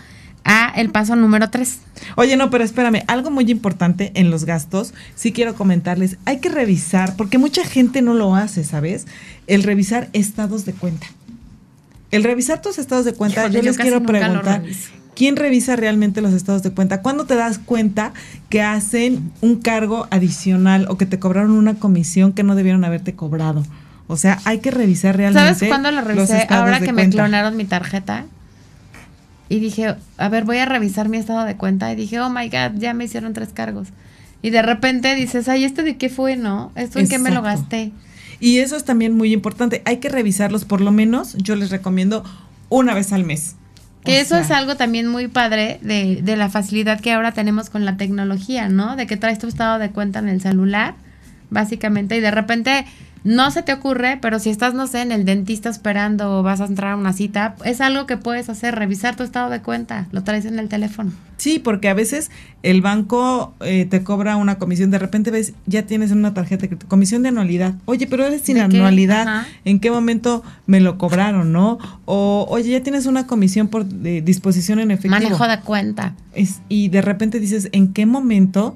[0.46, 1.80] a el paso número 3.
[2.16, 6.48] Oye, no, pero espérame, algo muy importante en los gastos, sí quiero comentarles, hay que
[6.48, 9.08] revisar, porque mucha gente no lo hace, ¿sabes?
[9.48, 11.08] El revisar estados de cuenta.
[12.12, 14.64] El revisar tus estados de cuenta, Híjole, yo les quiero preguntar.
[15.18, 17.02] ¿quién revisa realmente los estados de cuenta?
[17.02, 18.14] ¿Cuándo te das cuenta
[18.50, 23.16] que hacen un cargo adicional o que te cobraron una comisión que no debieron haberte
[23.16, 23.64] cobrado?
[24.08, 25.54] O sea, hay que revisar realmente.
[25.56, 26.48] ¿Sabes cuándo lo revisé?
[26.50, 27.18] Ahora que me cuenta.
[27.18, 28.26] clonaron mi tarjeta.
[29.50, 31.92] Y dije, a ver, voy a revisar mi estado de cuenta.
[31.92, 33.90] Y dije, oh my God, ya me hicieron tres cargos.
[34.42, 36.72] Y de repente dices, ay, ¿este de qué fue, no?
[36.76, 37.92] ¿Esto en qué me lo gasté?
[38.40, 39.82] Y eso es también muy importante.
[39.86, 42.24] Hay que revisarlos, por lo menos, yo les recomiendo
[42.70, 43.56] una vez al mes.
[44.04, 47.32] Que O eso sea, es algo también muy padre de, de la facilidad que ahora
[47.32, 48.96] tenemos con la tecnología, ¿no?
[48.96, 50.96] De que traes tu estado de cuenta en el celular,
[51.50, 52.86] básicamente, y de repente
[53.28, 56.62] no se te ocurre, pero si estás, no sé, en el dentista esperando o vas
[56.62, 60.08] a entrar a una cita, es algo que puedes hacer, revisar tu estado de cuenta,
[60.12, 61.12] lo traes en el teléfono.
[61.36, 62.32] Sí, porque a veces
[62.64, 64.90] el banco eh, te cobra una comisión.
[64.92, 67.76] De repente ves, ya tienes en una tarjeta de crédito, comisión de anualidad.
[67.86, 69.28] Oye, pero eres sin anualidad.
[69.28, 69.48] Ajá.
[69.66, 71.78] ¿En qué momento me lo cobraron, no?
[72.06, 75.12] O, oye, ya tienes una comisión por de disposición en efectivo.
[75.16, 76.16] Manejo de cuenta.
[76.34, 78.76] Es- y de repente dices, ¿en qué momento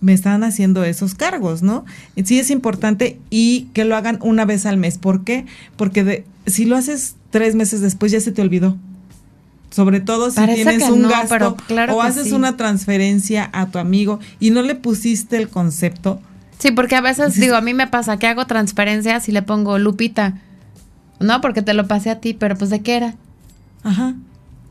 [0.00, 1.84] me están haciendo esos cargos, no?
[2.24, 4.98] Sí es importante y que lo hagan una vez al mes.
[4.98, 5.44] ¿Por qué?
[5.76, 8.76] Porque de- si lo haces tres meses después ya se te olvidó.
[9.70, 12.32] Sobre todo si Parece tienes un no, gasto claro o haces sí.
[12.32, 16.20] una transferencia a tu amigo y no le pusiste el concepto.
[16.58, 19.78] Sí, porque a veces, digo, a mí me pasa que hago transferencias y le pongo
[19.78, 20.38] Lupita.
[21.20, 23.14] No, porque te lo pasé a ti, pero pues ¿de qué era?
[23.82, 24.14] Ajá.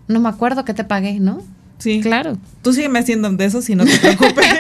[0.08, 1.44] No me acuerdo que te pagué, ¿no?
[1.78, 2.00] Sí.
[2.02, 2.38] Claro.
[2.64, 4.46] Tú sígueme haciendo de eso si no te preocupes.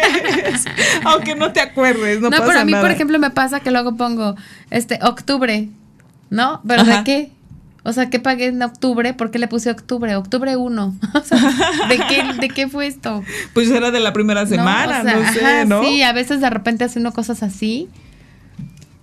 [1.06, 2.84] Aunque no te acuerdes, no, No, pasa pero a mí, nada.
[2.84, 4.36] por ejemplo, me pasa que luego pongo
[4.70, 5.70] este octubre,
[6.30, 6.62] ¿no?
[6.68, 6.98] ¿Pero Ajá.
[6.98, 7.32] de qué?
[7.84, 9.14] O sea, ¿qué pagué en octubre?
[9.14, 10.14] ¿Por qué le puse octubre?
[10.18, 10.96] Octubre 1.
[11.14, 11.40] O sea,
[11.88, 13.24] ¿de qué, ¿de qué fue esto?
[13.54, 15.84] Pues era de la primera semana, no, O sea, sé, ajá, ¿no?
[15.84, 17.88] Sí, a veces de repente hace uno cosas así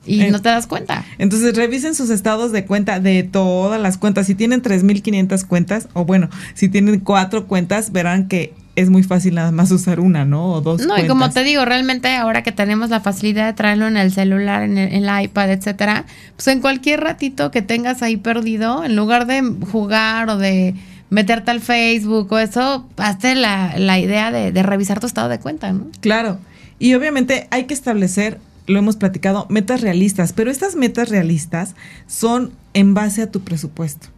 [0.06, 1.02] y Eh, no te das cuenta.
[1.16, 4.26] Entonces revisen sus estados de cuenta de todas las cuentas.
[4.26, 9.34] Si tienen 3.500 cuentas, o bueno, si tienen cuatro cuentas, verán que es muy fácil
[9.36, 10.52] nada más usar una, ¿no?
[10.52, 10.84] O dos.
[10.86, 14.12] No, y como te digo, realmente ahora que tenemos la facilidad de traerlo en el
[14.12, 16.04] celular, en el, en la iPad, etcétera,
[16.36, 20.74] pues en cualquier ratito que tengas ahí perdido, en lugar de jugar o de
[21.10, 25.38] meterte al Facebook o eso, hazte la, la idea de, de revisar tu estado de
[25.38, 25.86] cuenta, ¿no?
[26.00, 26.38] Claro.
[26.80, 31.76] Y obviamente hay que establecer, lo hemos platicado, metas realistas, pero estas metas realistas
[32.08, 34.08] son en base a tu presupuesto.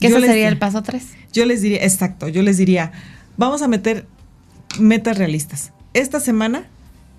[0.00, 1.08] Que ese sería di- el paso tres.
[1.32, 2.90] Yo les diría, exacto, yo les diría,
[3.36, 4.06] vamos a meter
[4.78, 5.72] metas realistas.
[5.94, 6.64] Esta semana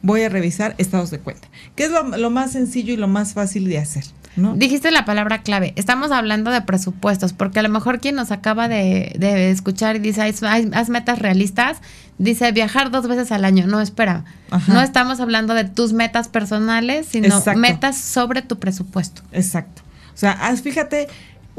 [0.01, 3.33] voy a revisar estados de cuenta, que es lo, lo más sencillo y lo más
[3.33, 4.03] fácil de hacer,
[4.35, 4.55] ¿no?
[4.55, 5.73] Dijiste la palabra clave.
[5.75, 9.99] Estamos hablando de presupuestos, porque a lo mejor quien nos acaba de, de escuchar y
[9.99, 11.77] dice, "Haz- metas realistas,
[12.17, 13.67] dice viajar dos veces al año.
[13.67, 14.23] No, espera.
[14.49, 14.73] Ajá.
[14.73, 17.59] No estamos hablando de tus metas personales, sino Exacto.
[17.59, 19.21] metas sobre tu presupuesto.
[19.33, 19.81] Exacto.
[20.13, 21.07] O sea, haz, fíjate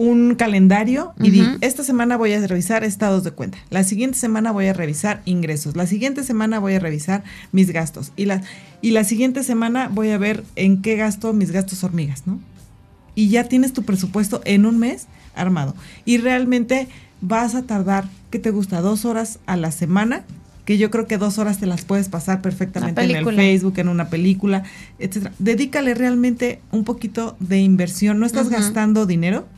[0.03, 1.59] un calendario y di, Ujú.
[1.61, 5.77] esta semana voy a revisar estados de cuenta, la siguiente semana voy a revisar ingresos,
[5.77, 8.43] la siguiente semana voy a revisar mis gastos y la,
[8.81, 12.41] y la siguiente semana voy a ver en qué gasto mis gastos hormigas, ¿no?
[13.15, 15.77] Y ya tienes tu presupuesto en un mes armado.
[16.05, 16.89] Y realmente
[17.21, 18.81] vas a tardar, ¿qué te gusta?
[18.81, 20.25] Dos horas a la semana,
[20.65, 23.25] que yo creo que dos horas te las puedes pasar perfectamente en el.
[23.37, 24.63] Facebook, en una película,
[25.01, 25.33] etcétera.
[25.41, 28.21] Dedícale realmente un poquito de inversión.
[28.21, 29.49] No estás gastando dinero,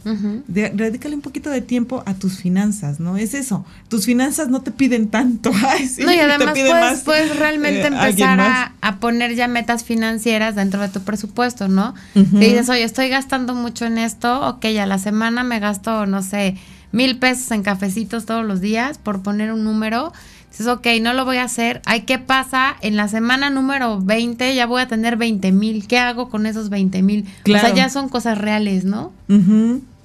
[0.49, 3.19] de- dedícale un poquito de tiempo a tus finanzas, ¿no?
[3.19, 3.67] Es eso.
[3.89, 5.51] Tus finanzas no te piden tanto.
[5.69, 9.35] Ay, sí, no, y te además puedes, más, puedes realmente eh, empezar a, a poner
[9.35, 11.95] ya metas financieras dentro de tu presupuesto, ¿no?
[12.15, 16.23] Si dices, oye, estoy gastando mucho en esto, ok, a la semana me gasto, no
[16.23, 16.57] sé,
[16.93, 20.13] mil pesos en cafecitos todos los días, por poner un número.
[20.55, 21.83] Dices, ok, no lo voy a hacer.
[21.85, 22.77] Ay, ¿qué pasa?
[22.81, 25.89] En la semana número 20 ya voy a tener 20 mil.
[25.89, 27.25] ¿Qué hago con esos 20 mil?
[27.41, 27.67] O Claro.
[27.67, 29.13] sea, ya son cosas reales, ¿no?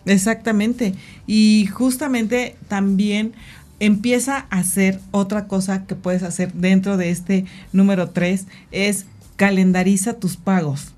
[0.05, 0.95] Exactamente.
[1.27, 3.33] Y justamente también
[3.79, 10.13] empieza a hacer otra cosa que puedes hacer dentro de este número 3, es calendariza
[10.13, 10.93] tus pagos.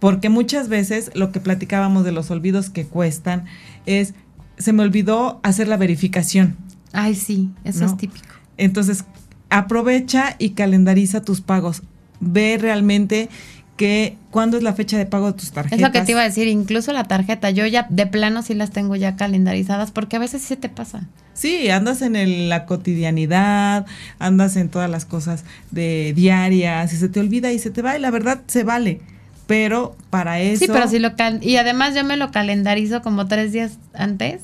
[0.00, 3.44] Porque muchas veces lo que platicábamos de los olvidos que cuestan
[3.86, 4.14] es,
[4.58, 6.56] se me olvidó hacer la verificación.
[6.92, 8.26] Ay, sí, eso es típico.
[8.56, 9.04] Entonces,
[9.50, 11.82] aprovecha y calendariza tus pagos.
[12.20, 13.28] Ve realmente
[13.76, 15.78] que cuándo es la fecha de pago de tus tarjetas.
[15.78, 18.54] Es lo que te iba a decir, incluso la tarjeta, yo ya de plano sí
[18.54, 21.08] las tengo ya calendarizadas porque a veces sí se te pasa.
[21.32, 23.86] Sí, andas en la cotidianidad,
[24.20, 27.96] andas en todas las cosas de diarias y se te olvida y se te va
[27.96, 29.00] y la verdad se vale.
[29.48, 30.64] Pero para eso...
[30.64, 34.40] Sí, pero si lo y además yo me lo calendarizo como tres días antes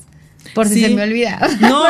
[0.53, 1.39] por si se me olvida.
[1.61, 1.83] No,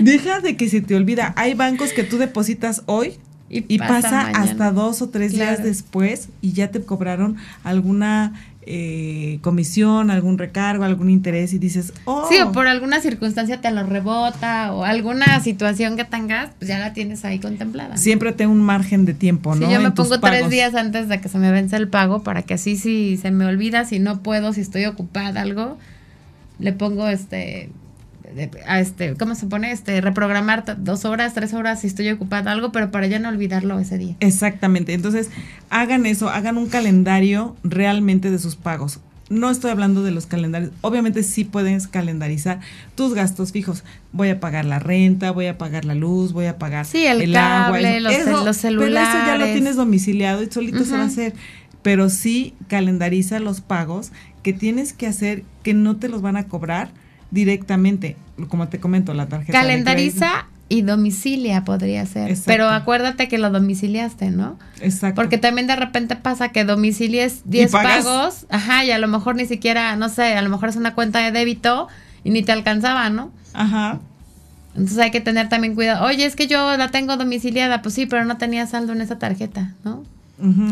[0.00, 1.32] deja de que se te olvida.
[1.36, 3.18] Hay bancos que tú depositas hoy
[3.48, 8.32] y, pasa, hasta dos o tres días después y ya te cobraron alguna
[8.64, 12.28] eh, comisión, algún recargo, algún interés y dices, oh.
[12.30, 16.78] Sí, o por alguna circunstancia te lo rebota o alguna situación que tengas, pues ya
[16.78, 17.96] la tienes ahí contemplada.
[17.96, 19.66] Siempre tengo un margen de tiempo, ¿no?
[19.66, 22.42] Sí, yo me pongo tres días antes de que se me vence el pago para
[22.42, 25.76] que así si se me olvida, si no puedo, si estoy ocupada, algo,
[26.62, 27.70] le pongo este
[28.66, 29.72] a este, ¿cómo se pone?
[29.72, 33.78] Este, reprogramar dos horas, tres horas si estoy ocupada algo, pero para ya no olvidarlo
[33.78, 34.16] ese día.
[34.20, 34.94] Exactamente.
[34.94, 35.30] Entonces,
[35.70, 39.00] hagan eso, hagan un calendario realmente de sus pagos.
[39.28, 40.72] No estoy hablando de los calendarios.
[40.82, 42.60] Obviamente sí puedes calendarizar
[42.94, 43.82] tus gastos fijos.
[44.12, 47.34] Voy a pagar la renta, voy a pagar la luz, voy a pagar sí, el,
[47.36, 47.80] agua.
[47.80, 49.08] Los, los, celulares.
[49.10, 51.34] Pero eso ya lo tienes domiciliado y solito se va a hacer.
[51.82, 56.44] Pero sí calendariza los pagos que tienes que hacer que no te los van a
[56.44, 56.90] cobrar
[57.30, 58.16] directamente,
[58.48, 59.52] como te comento, la tarjeta.
[59.58, 62.34] Calendariza y domicilia podría ser.
[62.46, 64.58] Pero acuérdate que lo domiciliaste, ¿no?
[64.80, 65.16] Exacto.
[65.16, 69.46] Porque también de repente pasa que domicilies 10 pagos, ajá, y a lo mejor ni
[69.46, 71.88] siquiera, no sé, a lo mejor es una cuenta de débito
[72.24, 73.32] y ni te alcanzaba, ¿no?
[73.52, 74.00] Ajá.
[74.74, 76.06] Entonces hay que tener también cuidado.
[76.06, 79.18] Oye, es que yo la tengo domiciliada, pues sí, pero no tenía saldo en esa
[79.18, 80.04] tarjeta, ¿no?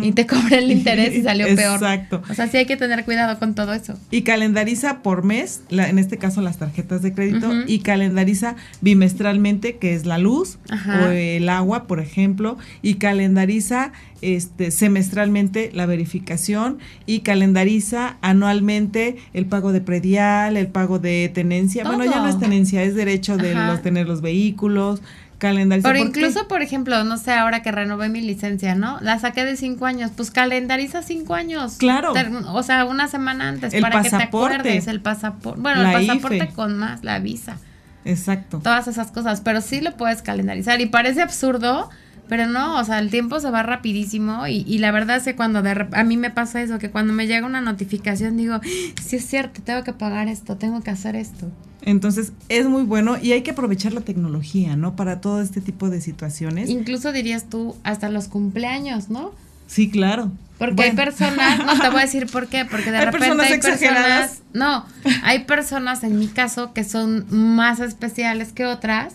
[0.02, 1.74] Y te cobra el interés y salió peor.
[1.74, 2.22] Exacto.
[2.28, 3.98] O sea, sí hay que tener cuidado con todo eso.
[4.10, 9.94] Y calendariza por mes, en este caso las tarjetas de crédito, y calendariza bimestralmente, que
[9.94, 17.20] es la luz o el agua, por ejemplo, y calendariza este semestralmente la verificación y
[17.20, 21.84] calendariza anualmente el pago de predial, el pago de tenencia.
[21.84, 25.00] Bueno, ya no es tenencia, es derecho de los tener los vehículos,
[25.40, 25.88] Calendariza.
[25.88, 28.98] Pero incluso, por ejemplo, no sé, ahora que renové mi licencia, ¿no?
[29.00, 31.76] La saqué de cinco años, pues calendariza cinco años.
[31.78, 32.12] Claro.
[32.48, 34.86] o sea, una semana antes para que te acuerdes.
[34.86, 35.60] El pasaporte.
[35.60, 37.56] Bueno, el pasaporte con más, la visa.
[38.04, 38.60] Exacto.
[38.62, 41.88] Todas esas cosas, pero sí lo puedes calendarizar y parece absurdo,
[42.28, 45.36] pero no, o sea, el tiempo se va rapidísimo y, y la verdad es que
[45.36, 48.60] cuando de, a mí me pasa eso, que cuando me llega una notificación digo,
[49.02, 51.50] sí es cierto, tengo que pagar esto, tengo que hacer esto.
[51.82, 54.96] Entonces es muy bueno y hay que aprovechar la tecnología, ¿no?
[54.96, 56.68] Para todo este tipo de situaciones.
[56.68, 59.32] Incluso dirías tú hasta los cumpleaños, ¿no?
[59.66, 60.32] Sí, claro.
[60.58, 64.42] Porque hay personas, no te voy a decir por qué, porque de repente hay personas,
[64.52, 64.84] no,
[65.22, 69.14] hay personas en mi caso que son más especiales que otras,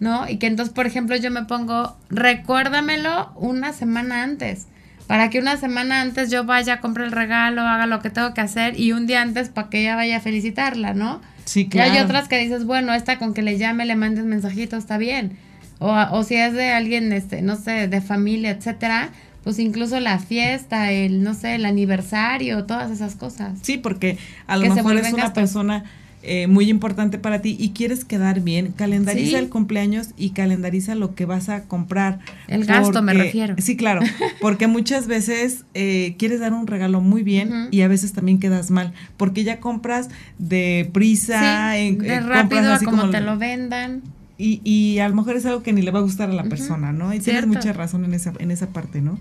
[0.00, 0.28] ¿no?
[0.28, 4.66] Y que entonces, por ejemplo, yo me pongo, recuérdamelo una semana antes,
[5.06, 8.40] para que una semana antes yo vaya, compre el regalo, haga lo que tengo que
[8.40, 11.20] hacer y un día antes para que ella vaya a felicitarla, ¿no?
[11.50, 11.92] Sí, claro.
[11.92, 14.98] Y hay otras que dices, bueno, esta con que le llame, le mandes mensajito, está
[14.98, 15.36] bien.
[15.80, 19.08] O, o si es de alguien, este, no sé, de familia, etcétera,
[19.42, 23.58] pues incluso la fiesta, el, no sé, el aniversario, todas esas cosas.
[23.62, 25.86] Sí, porque a lo mejor es una persona
[26.22, 31.14] eh, muy importante para ti y quieres quedar bien, calendariza el cumpleaños y calendariza lo
[31.14, 32.18] que vas a comprar.
[32.46, 33.54] El gasto me refiero.
[33.56, 34.02] Sí, claro,
[34.42, 38.70] porque muchas veces eh, quieres dar un regalo muy bien y a veces también quedas
[38.70, 44.02] mal, porque ya compras de prisa, en, de eh, rápido como, te lo vendan.
[44.36, 46.44] Y, y a lo mejor es algo que ni le va a gustar a la
[46.44, 47.14] persona, ¿no?
[47.14, 49.18] Y tienes mucha razón en esa, en esa parte, ¿no?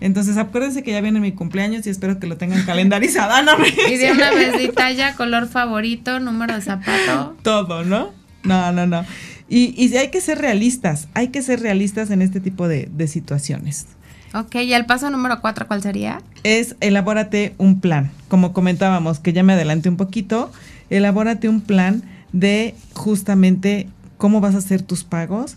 [0.00, 3.42] Entonces, acuérdense que ya viene mi cumpleaños y espero que lo tengan calendarizada.
[3.42, 3.52] ¿no?
[3.88, 7.36] y de una vez talla, color favorito, número de zapato.
[7.42, 8.12] Todo, ¿no?
[8.44, 9.04] No, no, no.
[9.48, 13.08] Y, y hay que ser realistas, hay que ser realistas en este tipo de, de
[13.08, 13.86] situaciones.
[14.34, 16.20] Ok, y el paso número cuatro, ¿cuál sería?
[16.42, 18.10] Es elabórate un plan.
[18.28, 20.52] Como comentábamos, que ya me adelanté un poquito,
[20.90, 25.56] elabórate un plan de justamente cómo vas a hacer tus pagos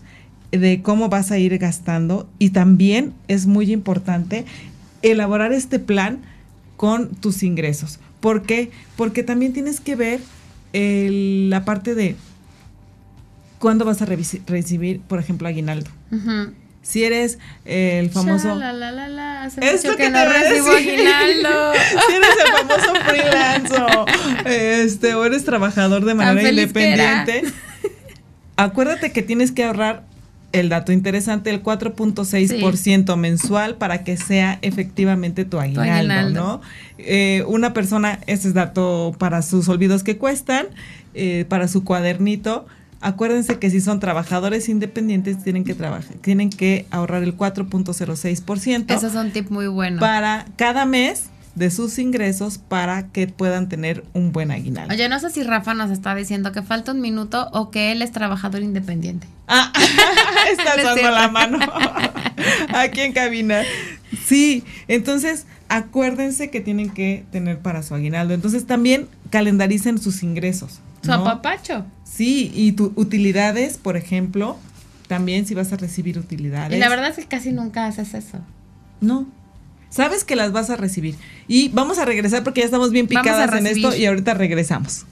[0.52, 4.44] de cómo vas a ir gastando y también es muy importante
[5.00, 6.20] elaborar este plan
[6.76, 7.98] con tus ingresos.
[8.20, 8.70] ¿Por qué?
[8.96, 10.20] Porque también tienes que ver
[10.72, 12.16] la parte de
[13.58, 15.90] cuándo vas a recibir, por ejemplo, aguinaldo.
[16.82, 18.54] Si eres el famoso.
[18.56, 19.44] La, la, la, la.
[19.44, 21.72] Hace mucho que, no recibo aguinaldo.
[22.08, 24.06] si eres el famoso freelance o,
[24.48, 27.44] este, o eres trabajador de manera independiente,
[28.56, 30.11] acuérdate que tienes que ahorrar
[30.52, 36.60] el dato interesante, el 4.6% mensual para que sea efectivamente tu aguinaldo, ¿no?
[36.98, 40.66] Eh, una persona, ese es dato para sus olvidos que cuestan,
[41.14, 42.66] eh, para su cuadernito.
[43.00, 48.94] Acuérdense que si son trabajadores independientes tienen que trabajar, tienen que ahorrar el 4.06%.
[48.94, 49.98] Eso es un tip muy bueno.
[49.98, 54.94] Para cada mes de sus ingresos para que puedan tener un buen aguinaldo.
[54.94, 58.02] Oye, no sé si Rafa nos está diciendo que falta un minuto o que él
[58.02, 59.26] es trabajador independiente.
[59.48, 59.72] Ah,
[60.50, 61.58] está dando la mano
[62.74, 63.62] aquí en cabina.
[64.24, 68.34] Sí, entonces acuérdense que tienen que tener para su aguinaldo.
[68.34, 70.80] Entonces también calendaricen sus ingresos.
[71.02, 71.84] Su apapacho.
[72.04, 74.56] Sí, y tus utilidades, por ejemplo,
[75.08, 76.76] también si vas a recibir utilidades.
[76.76, 78.38] Y la verdad es que casi nunca haces eso.
[79.00, 79.26] No,
[79.92, 81.16] sabes que las vas a recibir.
[81.46, 85.04] Y vamos a regresar porque ya estamos bien picadas en esto y ahorita regresamos.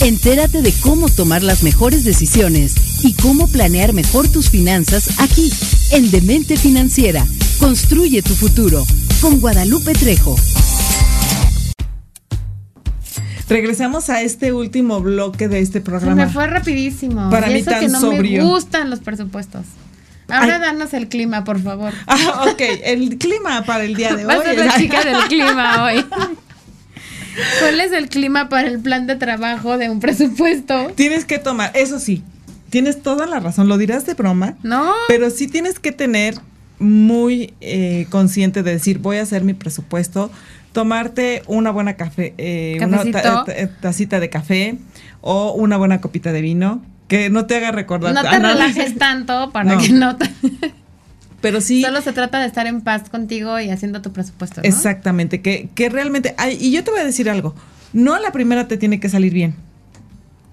[0.00, 5.52] Entérate de cómo tomar las mejores decisiones y cómo planear mejor tus finanzas aquí,
[5.90, 7.26] en Demente Financiera.
[7.58, 8.82] Construye tu futuro
[9.20, 10.36] con Guadalupe Trejo.
[13.50, 16.22] Regresamos a este último bloque de este programa.
[16.22, 17.30] Se me fue rapidísimo.
[17.30, 19.66] Para mí tan que no me gustan los presupuestos.
[20.28, 21.92] Ahora danos el clima, por favor.
[22.06, 24.32] Ah, ok, el clima para el día de hoy.
[24.32, 26.04] A la chica del clima hoy.
[27.60, 30.92] ¿Cuál es el clima para el plan de trabajo de un presupuesto?
[30.94, 32.22] Tienes que tomar, eso sí,
[32.70, 34.56] tienes toda la razón, lo dirás de broma.
[34.62, 34.92] No.
[35.08, 36.34] Pero sí tienes que tener
[36.78, 40.30] muy eh, consciente de decir, voy a hacer mi presupuesto,
[40.72, 43.44] tomarte una buena café, eh, una
[43.80, 44.78] tacita de café
[45.20, 48.14] o una buena copita de vino que no te haga recordar.
[48.14, 50.30] No te relajes tanto para que no te...
[51.40, 51.82] Pero sí.
[51.82, 54.60] Solo se trata de estar en paz contigo y haciendo tu presupuesto.
[54.60, 54.68] ¿no?
[54.68, 56.34] Exactamente, que, que realmente.
[56.58, 57.54] y yo te voy a decir algo.
[57.92, 59.56] No la primera te tiene que salir bien.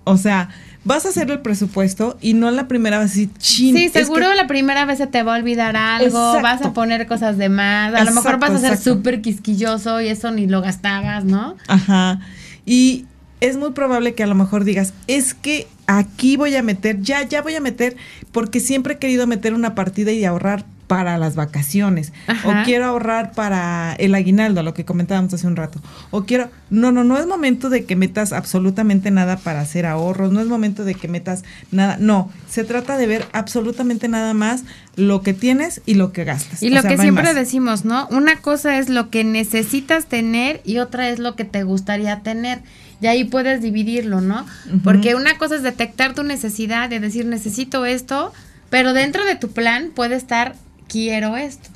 [0.05, 0.49] O sea,
[0.87, 3.75] vas a hacer el presupuesto y no la primera vez así chin.
[3.75, 7.37] Sí, seguro la primera vez se te va a olvidar algo, vas a poner cosas
[7.37, 11.25] de más, a lo mejor vas a ser súper quisquilloso y eso ni lo gastabas,
[11.25, 11.57] ¿no?
[11.67, 12.21] Ajá.
[12.65, 13.05] Y
[13.41, 17.21] es muy probable que a lo mejor digas, es que aquí voy a meter, ya,
[17.23, 17.97] ya voy a meter,
[18.31, 22.13] porque siempre he querido meter una partida y ahorrar para las vacaciones
[22.45, 25.81] o quiero ahorrar para el aguinaldo, lo que comentábamos hace un rato.
[26.11, 30.31] O quiero, no, no, no es momento de que metas absolutamente nada para hacer ahorros,
[30.31, 34.63] no es momento de que metas nada, no, se trata de ver absolutamente nada más
[34.95, 36.63] lo que tienes y lo que gastas.
[36.63, 38.07] Y lo que siempre decimos, ¿no?
[38.09, 42.61] Una cosa es lo que necesitas tener y otra es lo que te gustaría tener.
[43.01, 44.45] Y ahí puedes dividirlo, ¿no?
[44.83, 48.33] Porque una cosa es detectar tu necesidad de decir necesito esto,
[48.69, 50.55] pero dentro de tu plan puede estar
[50.87, 51.69] quiero esto.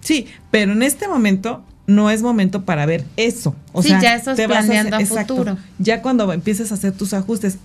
[0.00, 3.54] Sí, pero en este momento no es momento para ver eso.
[3.72, 5.56] O sí, ya eso es planeando a, futuro.
[5.78, 7.58] Ya cuando empieces a hacer tus ajustes,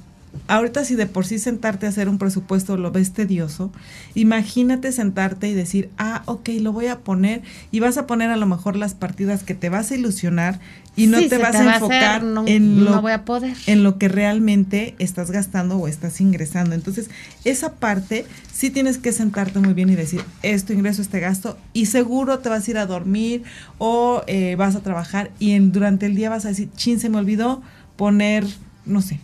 [0.47, 3.71] ahorita si de por sí sentarte a hacer un presupuesto lo ves tedioso,
[4.15, 8.37] imagínate sentarte y decir, ah, ok, lo voy a poner y vas a poner a
[8.37, 10.59] lo mejor las partidas que te vas a ilusionar
[10.95, 13.57] y no te vas a enfocar en, lo, voy a poder.
[13.65, 16.75] en lo que realmente estás gastando o estás ingresando.
[16.75, 17.09] Entonces,
[17.45, 21.87] esa parte sí tienes que sentarte muy bien y decir, esto ingreso, este gasto, y
[21.87, 23.43] seguro te vas a ir a dormir
[23.79, 27.09] o eh, vas a trabajar y en, durante el día vas a decir, chin, se
[27.09, 27.63] me olvidó
[27.95, 28.45] poner,
[28.85, 29.19] no sé,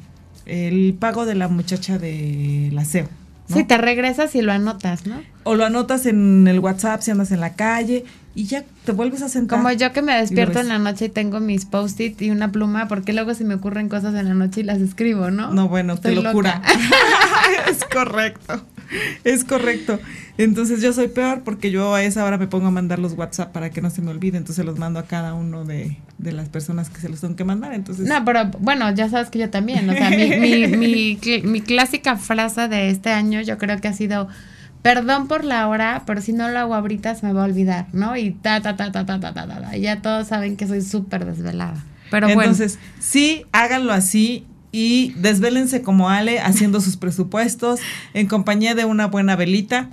[0.50, 3.08] el pago de la muchacha de la SEO.
[3.54, 5.22] Si te regresas y lo anotas, ¿no?
[5.44, 9.24] O lo anotas en el WhatsApp si andas en la calle y ya te vuelves
[9.24, 9.58] a sentar.
[9.58, 12.88] Como yo que me despierto en la noche y tengo mis post-it y una pluma,
[12.88, 15.52] porque luego se me ocurren cosas en la noche y las escribo, ¿no?
[15.52, 16.62] No, bueno, te lo locura.
[17.68, 18.64] es correcto.
[19.24, 20.00] Es correcto.
[20.40, 23.52] Entonces yo soy peor porque yo a esa hora me pongo a mandar los WhatsApp
[23.52, 24.38] para que no se me olvide.
[24.38, 27.44] Entonces los mando a cada uno de, de las personas que se los tengo que
[27.44, 27.74] mandar.
[27.74, 28.08] Entonces.
[28.08, 29.90] No, pero bueno, ya sabes que yo también.
[29.90, 33.90] O sea, mi, mi, mi, cl mi clásica frase de este año yo creo que
[33.90, 34.30] ha sido
[34.82, 37.88] perdón por la hora, pero si no lo hago ahorita se me va a olvidar,
[37.92, 38.16] ¿no?
[38.16, 39.76] Y ta, ta, ta, ta, ta, ta, ta, ta.
[39.76, 41.84] Y ya todos saben que soy súper desvelada.
[42.12, 47.80] Pero Entonces, sí, háganlo así y desvélense como Ale haciendo sus presupuestos
[48.14, 49.90] en compañía de una buena velita.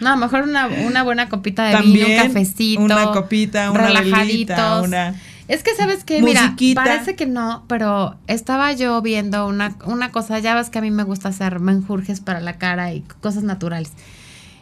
[0.00, 2.80] No, mejor una, una buena copita de vino, un cafecito.
[2.80, 5.14] Una copita, una velita, una...
[5.48, 10.38] Es que sabes que, mira, parece que no, pero estaba yo viendo una, una cosa,
[10.40, 13.92] ya ves que a mí me gusta hacer menjurjes para la cara y cosas naturales.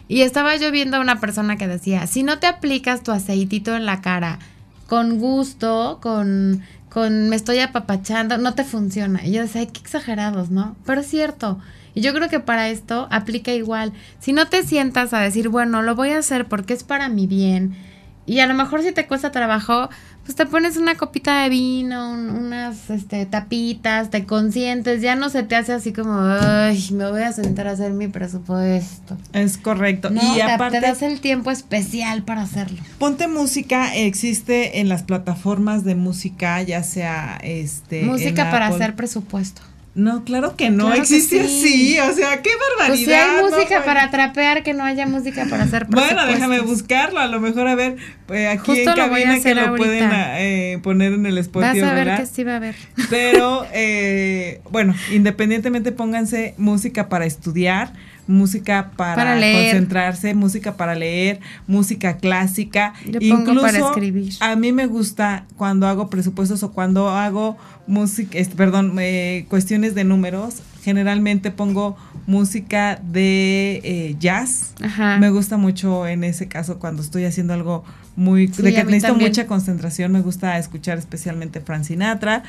[0.06, 3.74] Y estaba yo viendo a una persona que decía, si no te aplicas tu aceitito
[3.74, 4.38] en la cara
[4.86, 6.62] con gusto, con
[6.96, 9.22] con me estoy apapachando, no te funciona.
[9.22, 10.76] Y yo decía, ay, qué exagerados, ¿no?
[10.86, 11.60] Pero es cierto.
[11.92, 13.92] Y yo creo que para esto aplica igual.
[14.18, 17.26] Si no te sientas a decir, bueno, lo voy a hacer porque es para mi
[17.26, 17.76] bien,
[18.24, 19.90] y a lo mejor si te cuesta trabajo,
[20.26, 25.44] pues te pones una copita de vino, unas este, tapitas, te consientes, ya no se
[25.44, 29.16] te hace así como, ay, me voy a sentar a hacer mi presupuesto.
[29.32, 30.10] Es correcto.
[30.12, 32.82] y te, aparte, te das el tiempo especial para hacerlo.
[32.98, 38.02] Ponte música, existe en las plataformas de música, ya sea este.
[38.02, 39.62] Música para hacer presupuesto.
[39.96, 42.88] No, claro que no existe así, o sea, qué barbaridad.
[42.88, 47.18] Pues si hay música para trapear, que no haya música para hacer Bueno, déjame buscarlo,
[47.18, 51.24] a lo mejor a ver, pues, aquí en cabina que lo pueden eh, poner en
[51.24, 51.80] el Spotify.
[51.80, 52.76] Vas a ver que sí va a ver.
[53.08, 57.94] Pero, eh, bueno, independientemente pónganse música para estudiar,
[58.26, 64.34] música para, concentrarse, música para leer, música clásica, Yo incluso para escribir.
[64.40, 67.56] a mí me gusta cuando hago presupuestos o cuando hago
[67.86, 71.96] música, perdón, eh, cuestiones de números, generalmente pongo
[72.26, 74.74] música de eh, jazz.
[75.20, 77.84] Me gusta mucho en ese caso cuando estoy haciendo algo
[78.16, 82.42] muy de que necesito mucha concentración, me gusta escuchar especialmente Frank Sinatra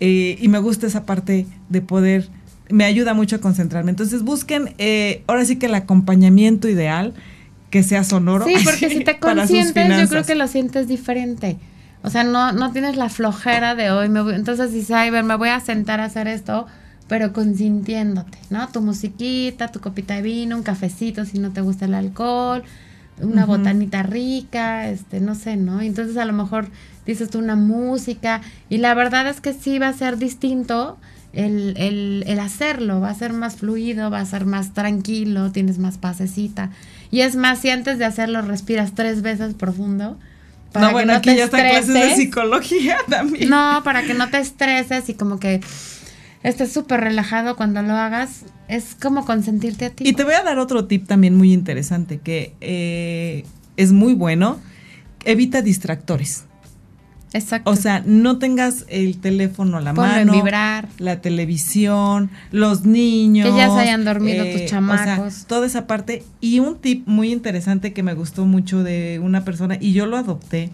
[0.00, 2.28] eh, y me gusta esa parte de poder
[2.70, 3.90] me ayuda mucho a concentrarme.
[3.90, 7.14] Entonces busquen, eh, ahora sí que el acompañamiento ideal,
[7.70, 8.46] que sea sonoro.
[8.46, 11.58] Sí, porque si te consientes, yo creo que lo sientes diferente.
[12.02, 14.08] O sea, no, no tienes la flojera de hoy.
[14.08, 16.66] Me voy, entonces dices, ay, ver, me voy a sentar a hacer esto,
[17.08, 18.68] pero consintiéndote, ¿no?
[18.68, 22.62] Tu musiquita, tu copita de vino, un cafecito si no te gusta el alcohol,
[23.20, 25.80] una botanita rica, este, no sé, ¿no?
[25.80, 26.68] Entonces a lo mejor
[27.04, 30.98] dices tú una música y la verdad es que sí va a ser distinto
[31.32, 35.78] el, el, el, hacerlo, va a ser más fluido, va a ser más tranquilo, tienes
[35.78, 36.70] más pasecita.
[37.10, 40.18] Y es más, si antes de hacerlo respiras tres veces profundo.
[40.72, 43.48] Para no, bueno, aquí ya está clases de psicología también.
[43.48, 45.60] No, para que no te estreses y como que
[46.42, 50.08] estés súper relajado cuando lo hagas, es como consentirte a ti.
[50.08, 53.44] Y te voy a dar otro tip también muy interesante que eh,
[53.76, 54.60] es muy bueno.
[55.24, 56.44] Evita distractores.
[57.32, 57.70] Exacto.
[57.70, 60.88] O sea, no tengas el teléfono a la mano, vibrar.
[60.98, 63.48] la televisión, los niños.
[63.48, 65.26] Que ya se hayan dormido tus chamacos.
[65.26, 66.24] O sea, toda esa parte.
[66.40, 70.16] Y un tip muy interesante que me gustó mucho de una persona, y yo lo
[70.16, 70.70] adopté.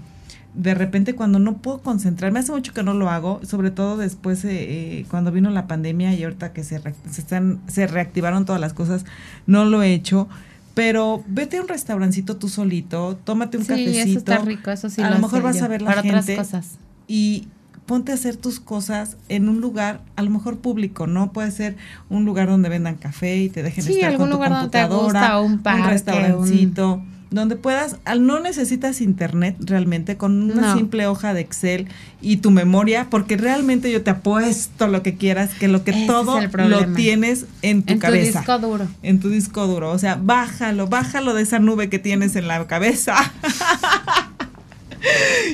[0.55, 4.45] De repente cuando no puedo concentrarme, hace mucho que no lo hago, sobre todo después
[4.45, 8.73] eh, cuando vino la pandemia y ahorita que se, se, están, se reactivaron todas las
[8.73, 9.05] cosas,
[9.49, 10.29] no lo he hecho
[10.75, 15.01] pero vete a un restaurancito tú solito, tómate un sí, Eso está rico, eso sí.
[15.01, 16.19] A lo, mejor vas a ver la para gente.
[16.19, 16.79] Otras cosas.
[17.07, 17.47] Y
[17.87, 21.33] ponte a hacer tus cosas en un lugar, a lo mejor público, ¿no?
[21.33, 21.77] Puede ser
[22.09, 25.31] un lugar donde vendan café y te dejen sí, estar algún con tu lugar computadora,
[25.31, 27.03] donde te gusta, un, un restaurancito
[27.35, 31.89] donde puedas, no necesitas internet realmente, con una simple hoja de Excel
[32.21, 36.41] y tu memoria, porque realmente yo te apuesto lo que quieras, que lo que todo
[36.41, 38.27] lo tienes en tu cabeza.
[38.27, 38.89] En tu disco duro.
[39.03, 39.91] En tu disco duro.
[39.91, 43.17] O sea, bájalo, bájalo de esa nube que tienes en la cabeza.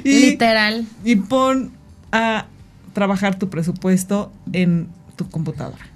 [0.05, 0.87] Literal.
[1.05, 1.73] Y pon
[2.13, 2.47] a
[2.93, 5.87] trabajar tu presupuesto en tu computadora.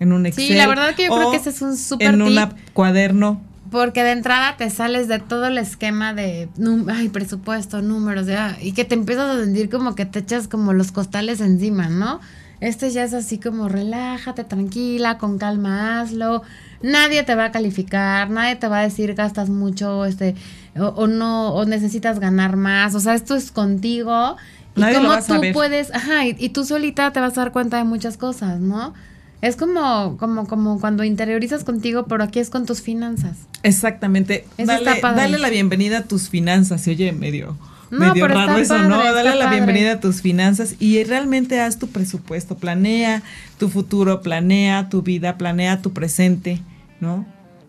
[0.00, 0.48] En un Excel.
[0.48, 2.36] Sí, la verdad que yo creo que ese es un súper En un
[2.72, 6.48] cuaderno porque de entrada te sales de todo el esquema de
[6.88, 10.72] ay, presupuesto, números, ya, y que te empiezas a sentir como que te echas como
[10.72, 12.20] los costales encima, ¿no?
[12.60, 16.42] Este ya es así como relájate, tranquila, con calma hazlo.
[16.82, 20.34] Nadie te va a calificar, nadie te va a decir gastas mucho, este,
[20.76, 22.94] o, no, o necesitas ganar más.
[22.94, 24.36] O sea, esto es contigo.
[24.76, 28.18] Y como tú puedes, ajá, y tú solita te vas a dar cuenta de muchas
[28.18, 28.94] cosas, ¿no?
[29.42, 33.38] Es como, como, como cuando interiorizas contigo, pero aquí es con tus finanzas.
[33.62, 34.44] Exactamente.
[34.58, 36.82] dale, dale la bienvenida a tus finanzas.
[36.82, 37.56] Se oye medio,
[37.90, 38.98] medio raro eso, ¿no?
[38.98, 42.56] Dale la bienvenida a tus finanzas y realmente haz tu presupuesto.
[42.56, 43.22] Planea
[43.58, 46.60] tu futuro, planea tu vida, planea tu presente,
[47.00, 47.24] ¿no?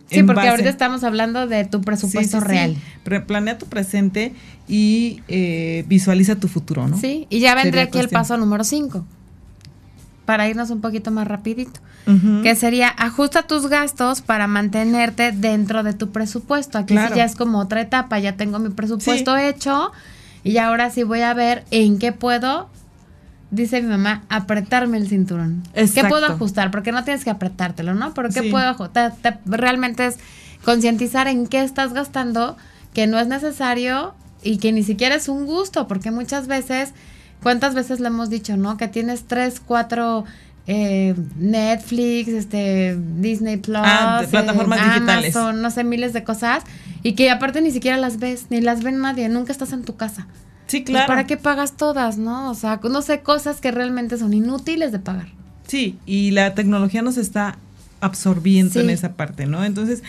[0.09, 2.76] Sí, porque ahorita estamos hablando de tu presupuesto real.
[3.28, 4.34] planea tu presente
[4.67, 6.97] y eh, visualiza tu futuro, ¿no?
[6.97, 9.05] Sí, y ya vendré aquí el paso número 5
[10.26, 11.80] para irnos un poquito más rapidito,
[12.43, 16.78] que sería ajusta tus gastos para mantenerte dentro de tu presupuesto.
[16.78, 19.91] Aquí sí ya es como otra etapa, ya tengo mi presupuesto hecho
[20.43, 22.69] y ahora sí voy a ver en qué puedo,
[23.51, 25.63] dice mi mamá, apretarme el cinturón.
[25.74, 26.72] ¿Qué puedo ajustar?
[26.72, 28.13] Porque no tienes que apretártelo, ¿no?
[28.13, 29.13] Pero ¿qué puedo ajustar?
[29.45, 30.17] realmente es
[30.63, 32.57] concientizar en qué estás gastando,
[32.93, 34.13] que no es necesario
[34.43, 36.93] y que ni siquiera es un gusto, porque muchas veces
[37.41, 38.77] ¿Cuántas veces le hemos dicho, no?
[38.77, 40.25] Que tienes tres, cuatro
[40.67, 45.35] eh, Netflix, este, Disney Plus, ah, plataformas eh, digitales.
[45.35, 46.63] Amazon, no sé, miles de cosas.
[47.03, 49.95] Y que aparte ni siquiera las ves, ni las ven nadie, nunca estás en tu
[49.95, 50.27] casa.
[50.67, 51.07] Sí, pues, claro.
[51.07, 52.49] ¿Para qué pagas todas, no?
[52.49, 55.29] O sea, no sé, cosas que realmente son inútiles de pagar.
[55.67, 57.57] Sí, y la tecnología nos está
[58.01, 59.63] absorbiendo en esa parte, ¿no?
[59.63, 60.03] Entonces,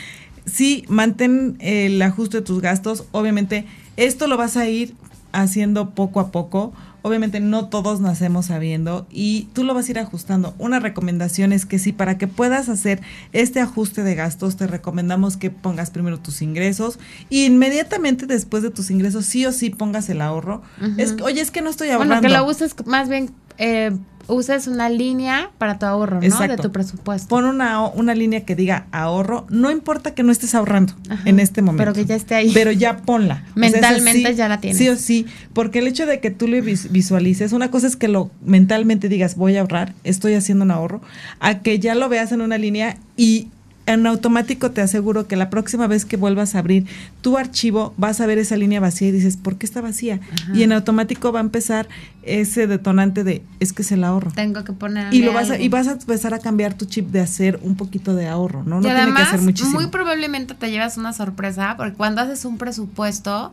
[0.47, 3.05] sí, mantén el ajuste de tus gastos.
[3.13, 3.67] Obviamente,
[3.97, 4.95] esto lo vas a ir
[5.33, 6.73] haciendo poco a poco.
[7.03, 10.55] Obviamente no todos nacemos sabiendo y tú lo vas a ir ajustando.
[10.59, 13.01] Una recomendación es que si para que puedas hacer
[13.33, 16.99] este ajuste de gastos, te recomendamos que pongas primero tus ingresos
[17.29, 20.63] y inmediatamente después de tus ingresos sí o sí pongas el ahorro.
[20.97, 22.15] es, oye, es que no estoy ahorrando.
[22.15, 23.93] Bueno, que lo uses más bien eh,
[24.27, 26.39] uses una línea para tu ahorro, ¿no?
[26.41, 27.29] De tu presupuesto.
[27.29, 30.95] Pon una, una línea que diga ahorro, no importa que no estés ahorrando
[31.25, 31.83] en este momento.
[31.83, 32.51] Pero que ya esté ahí.
[32.53, 33.45] Pero ya ponla.
[33.55, 34.79] Mentalmente ya la tienes.
[34.79, 38.09] Sí o sí, porque el hecho de que tú le visualices, una cosa es que
[38.09, 41.01] lo mentalmente digas, voy a ahorrar, estoy haciendo un ahorro,
[41.41, 43.49] a que ya lo veas en una línea y
[43.87, 46.87] en automático te aseguro que la próxima vez que vuelvas a abrir
[47.21, 50.21] tu archivo vas a ver esa línea vacía y dices, ¿por qué está vacía?
[50.55, 51.89] Y en automático va a empezar
[52.23, 54.31] ese detonante de, es que es el ahorro.
[54.33, 55.13] Tengo que poner.
[55.13, 57.75] Y, lo vas a, y vas a empezar a cambiar tu chip de hacer un
[57.75, 58.81] poquito de ahorro, ¿no?
[58.81, 59.81] No tiene que hacer muchísimo.
[59.81, 63.53] Muy probablemente te llevas una sorpresa porque cuando haces un presupuesto,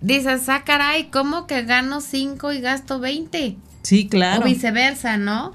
[0.00, 3.56] dices, ah, caray, ¿cómo que gano 5 y gasto 20?
[3.84, 4.40] Sí, claro.
[4.40, 5.52] O viceversa, ¿no?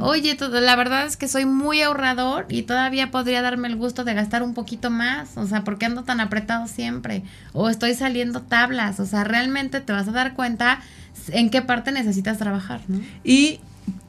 [0.00, 4.14] Oye, la verdad es que soy muy ahorrador y todavía podría darme el gusto de
[4.14, 5.36] gastar un poquito más.
[5.36, 7.24] O sea, ¿por qué ando tan apretado siempre?
[7.52, 9.00] O estoy saliendo tablas.
[9.00, 10.80] O sea, realmente te vas a dar cuenta
[11.32, 13.00] en qué parte necesitas trabajar, ¿no?
[13.24, 13.58] Y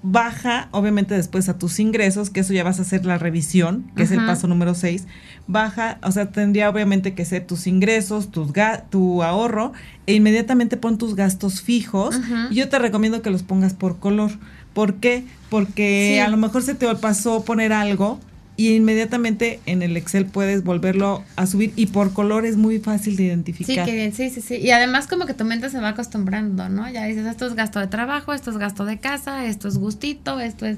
[0.01, 4.03] baja, obviamente, después a tus ingresos, que eso ya vas a hacer la revisión, que
[4.03, 5.05] es el paso número 6.
[5.47, 8.51] Baja, o sea, tendría obviamente que ser tus ingresos, tus
[8.89, 9.73] tu ahorro,
[10.05, 12.19] e inmediatamente pon tus gastos fijos.
[12.51, 14.31] Y yo te recomiendo que los pongas por color.
[14.73, 15.23] ¿Por qué?
[15.49, 18.19] Porque a lo mejor se te pasó poner algo
[18.55, 23.15] y inmediatamente en el Excel puedes volverlo a subir y por color es muy fácil
[23.15, 23.85] de identificar.
[23.85, 24.55] Sí, que bien, sí, sí, sí.
[24.55, 26.89] Y además como que tu mente se va acostumbrando, ¿no?
[26.89, 30.39] Ya dices, esto es gasto de trabajo, esto es gasto de casa, esto es gustito,
[30.39, 30.77] esto es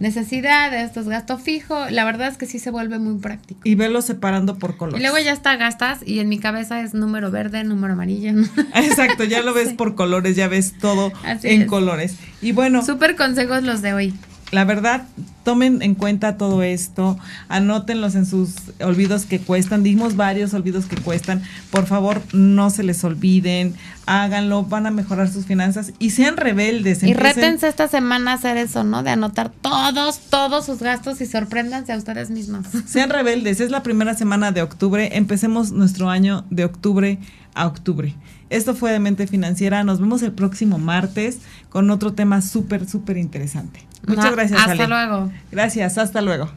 [0.00, 1.88] necesidad, esto es gasto fijo.
[1.90, 3.60] La verdad es que sí se vuelve muy práctico.
[3.62, 4.98] Y verlo separando por color.
[4.98, 8.30] Y luego ya está, gastas y en mi cabeza es número verde, número amarillo.
[8.74, 12.16] Exacto, ya lo ves por colores, ya ves todo en colores.
[12.42, 12.84] Y bueno.
[12.84, 14.14] Súper consejos los de hoy
[14.50, 15.06] la verdad,
[15.44, 17.18] tomen en cuenta todo esto,
[17.48, 22.82] anótenlos en sus olvidos que cuestan, dimos varios olvidos que cuestan, por favor no se
[22.82, 23.74] les olviden,
[24.06, 27.02] háganlo, van a mejorar sus finanzas y sean rebeldes.
[27.02, 29.02] Y rétense esta semana a hacer eso, ¿no?
[29.02, 32.66] De anotar todos, todos sus gastos y sorpréndanse a ustedes mismos.
[32.86, 37.18] Sean rebeldes, es la primera semana de octubre, empecemos nuestro año de octubre
[37.54, 38.14] a octubre.
[38.50, 39.84] Esto fue de Mente Financiera.
[39.84, 41.38] Nos vemos el próximo martes
[41.68, 43.87] con otro tema súper, súper interesante.
[44.08, 44.60] Muchas gracias.
[44.60, 45.32] Hasta luego.
[45.50, 46.50] Gracias, hasta luego.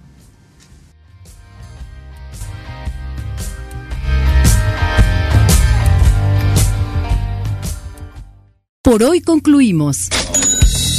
[8.82, 10.10] Por hoy concluimos.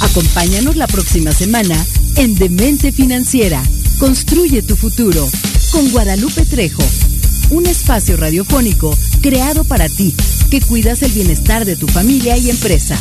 [0.03, 1.76] Acompáñanos la próxima semana
[2.16, 3.61] en Demente Financiera.
[3.98, 5.28] Construye tu futuro
[5.72, 6.82] con Guadalupe Trejo
[7.53, 10.14] un espacio radiofónico creado para ti,
[10.50, 12.96] que cuidas el bienestar de tu familia y empresa.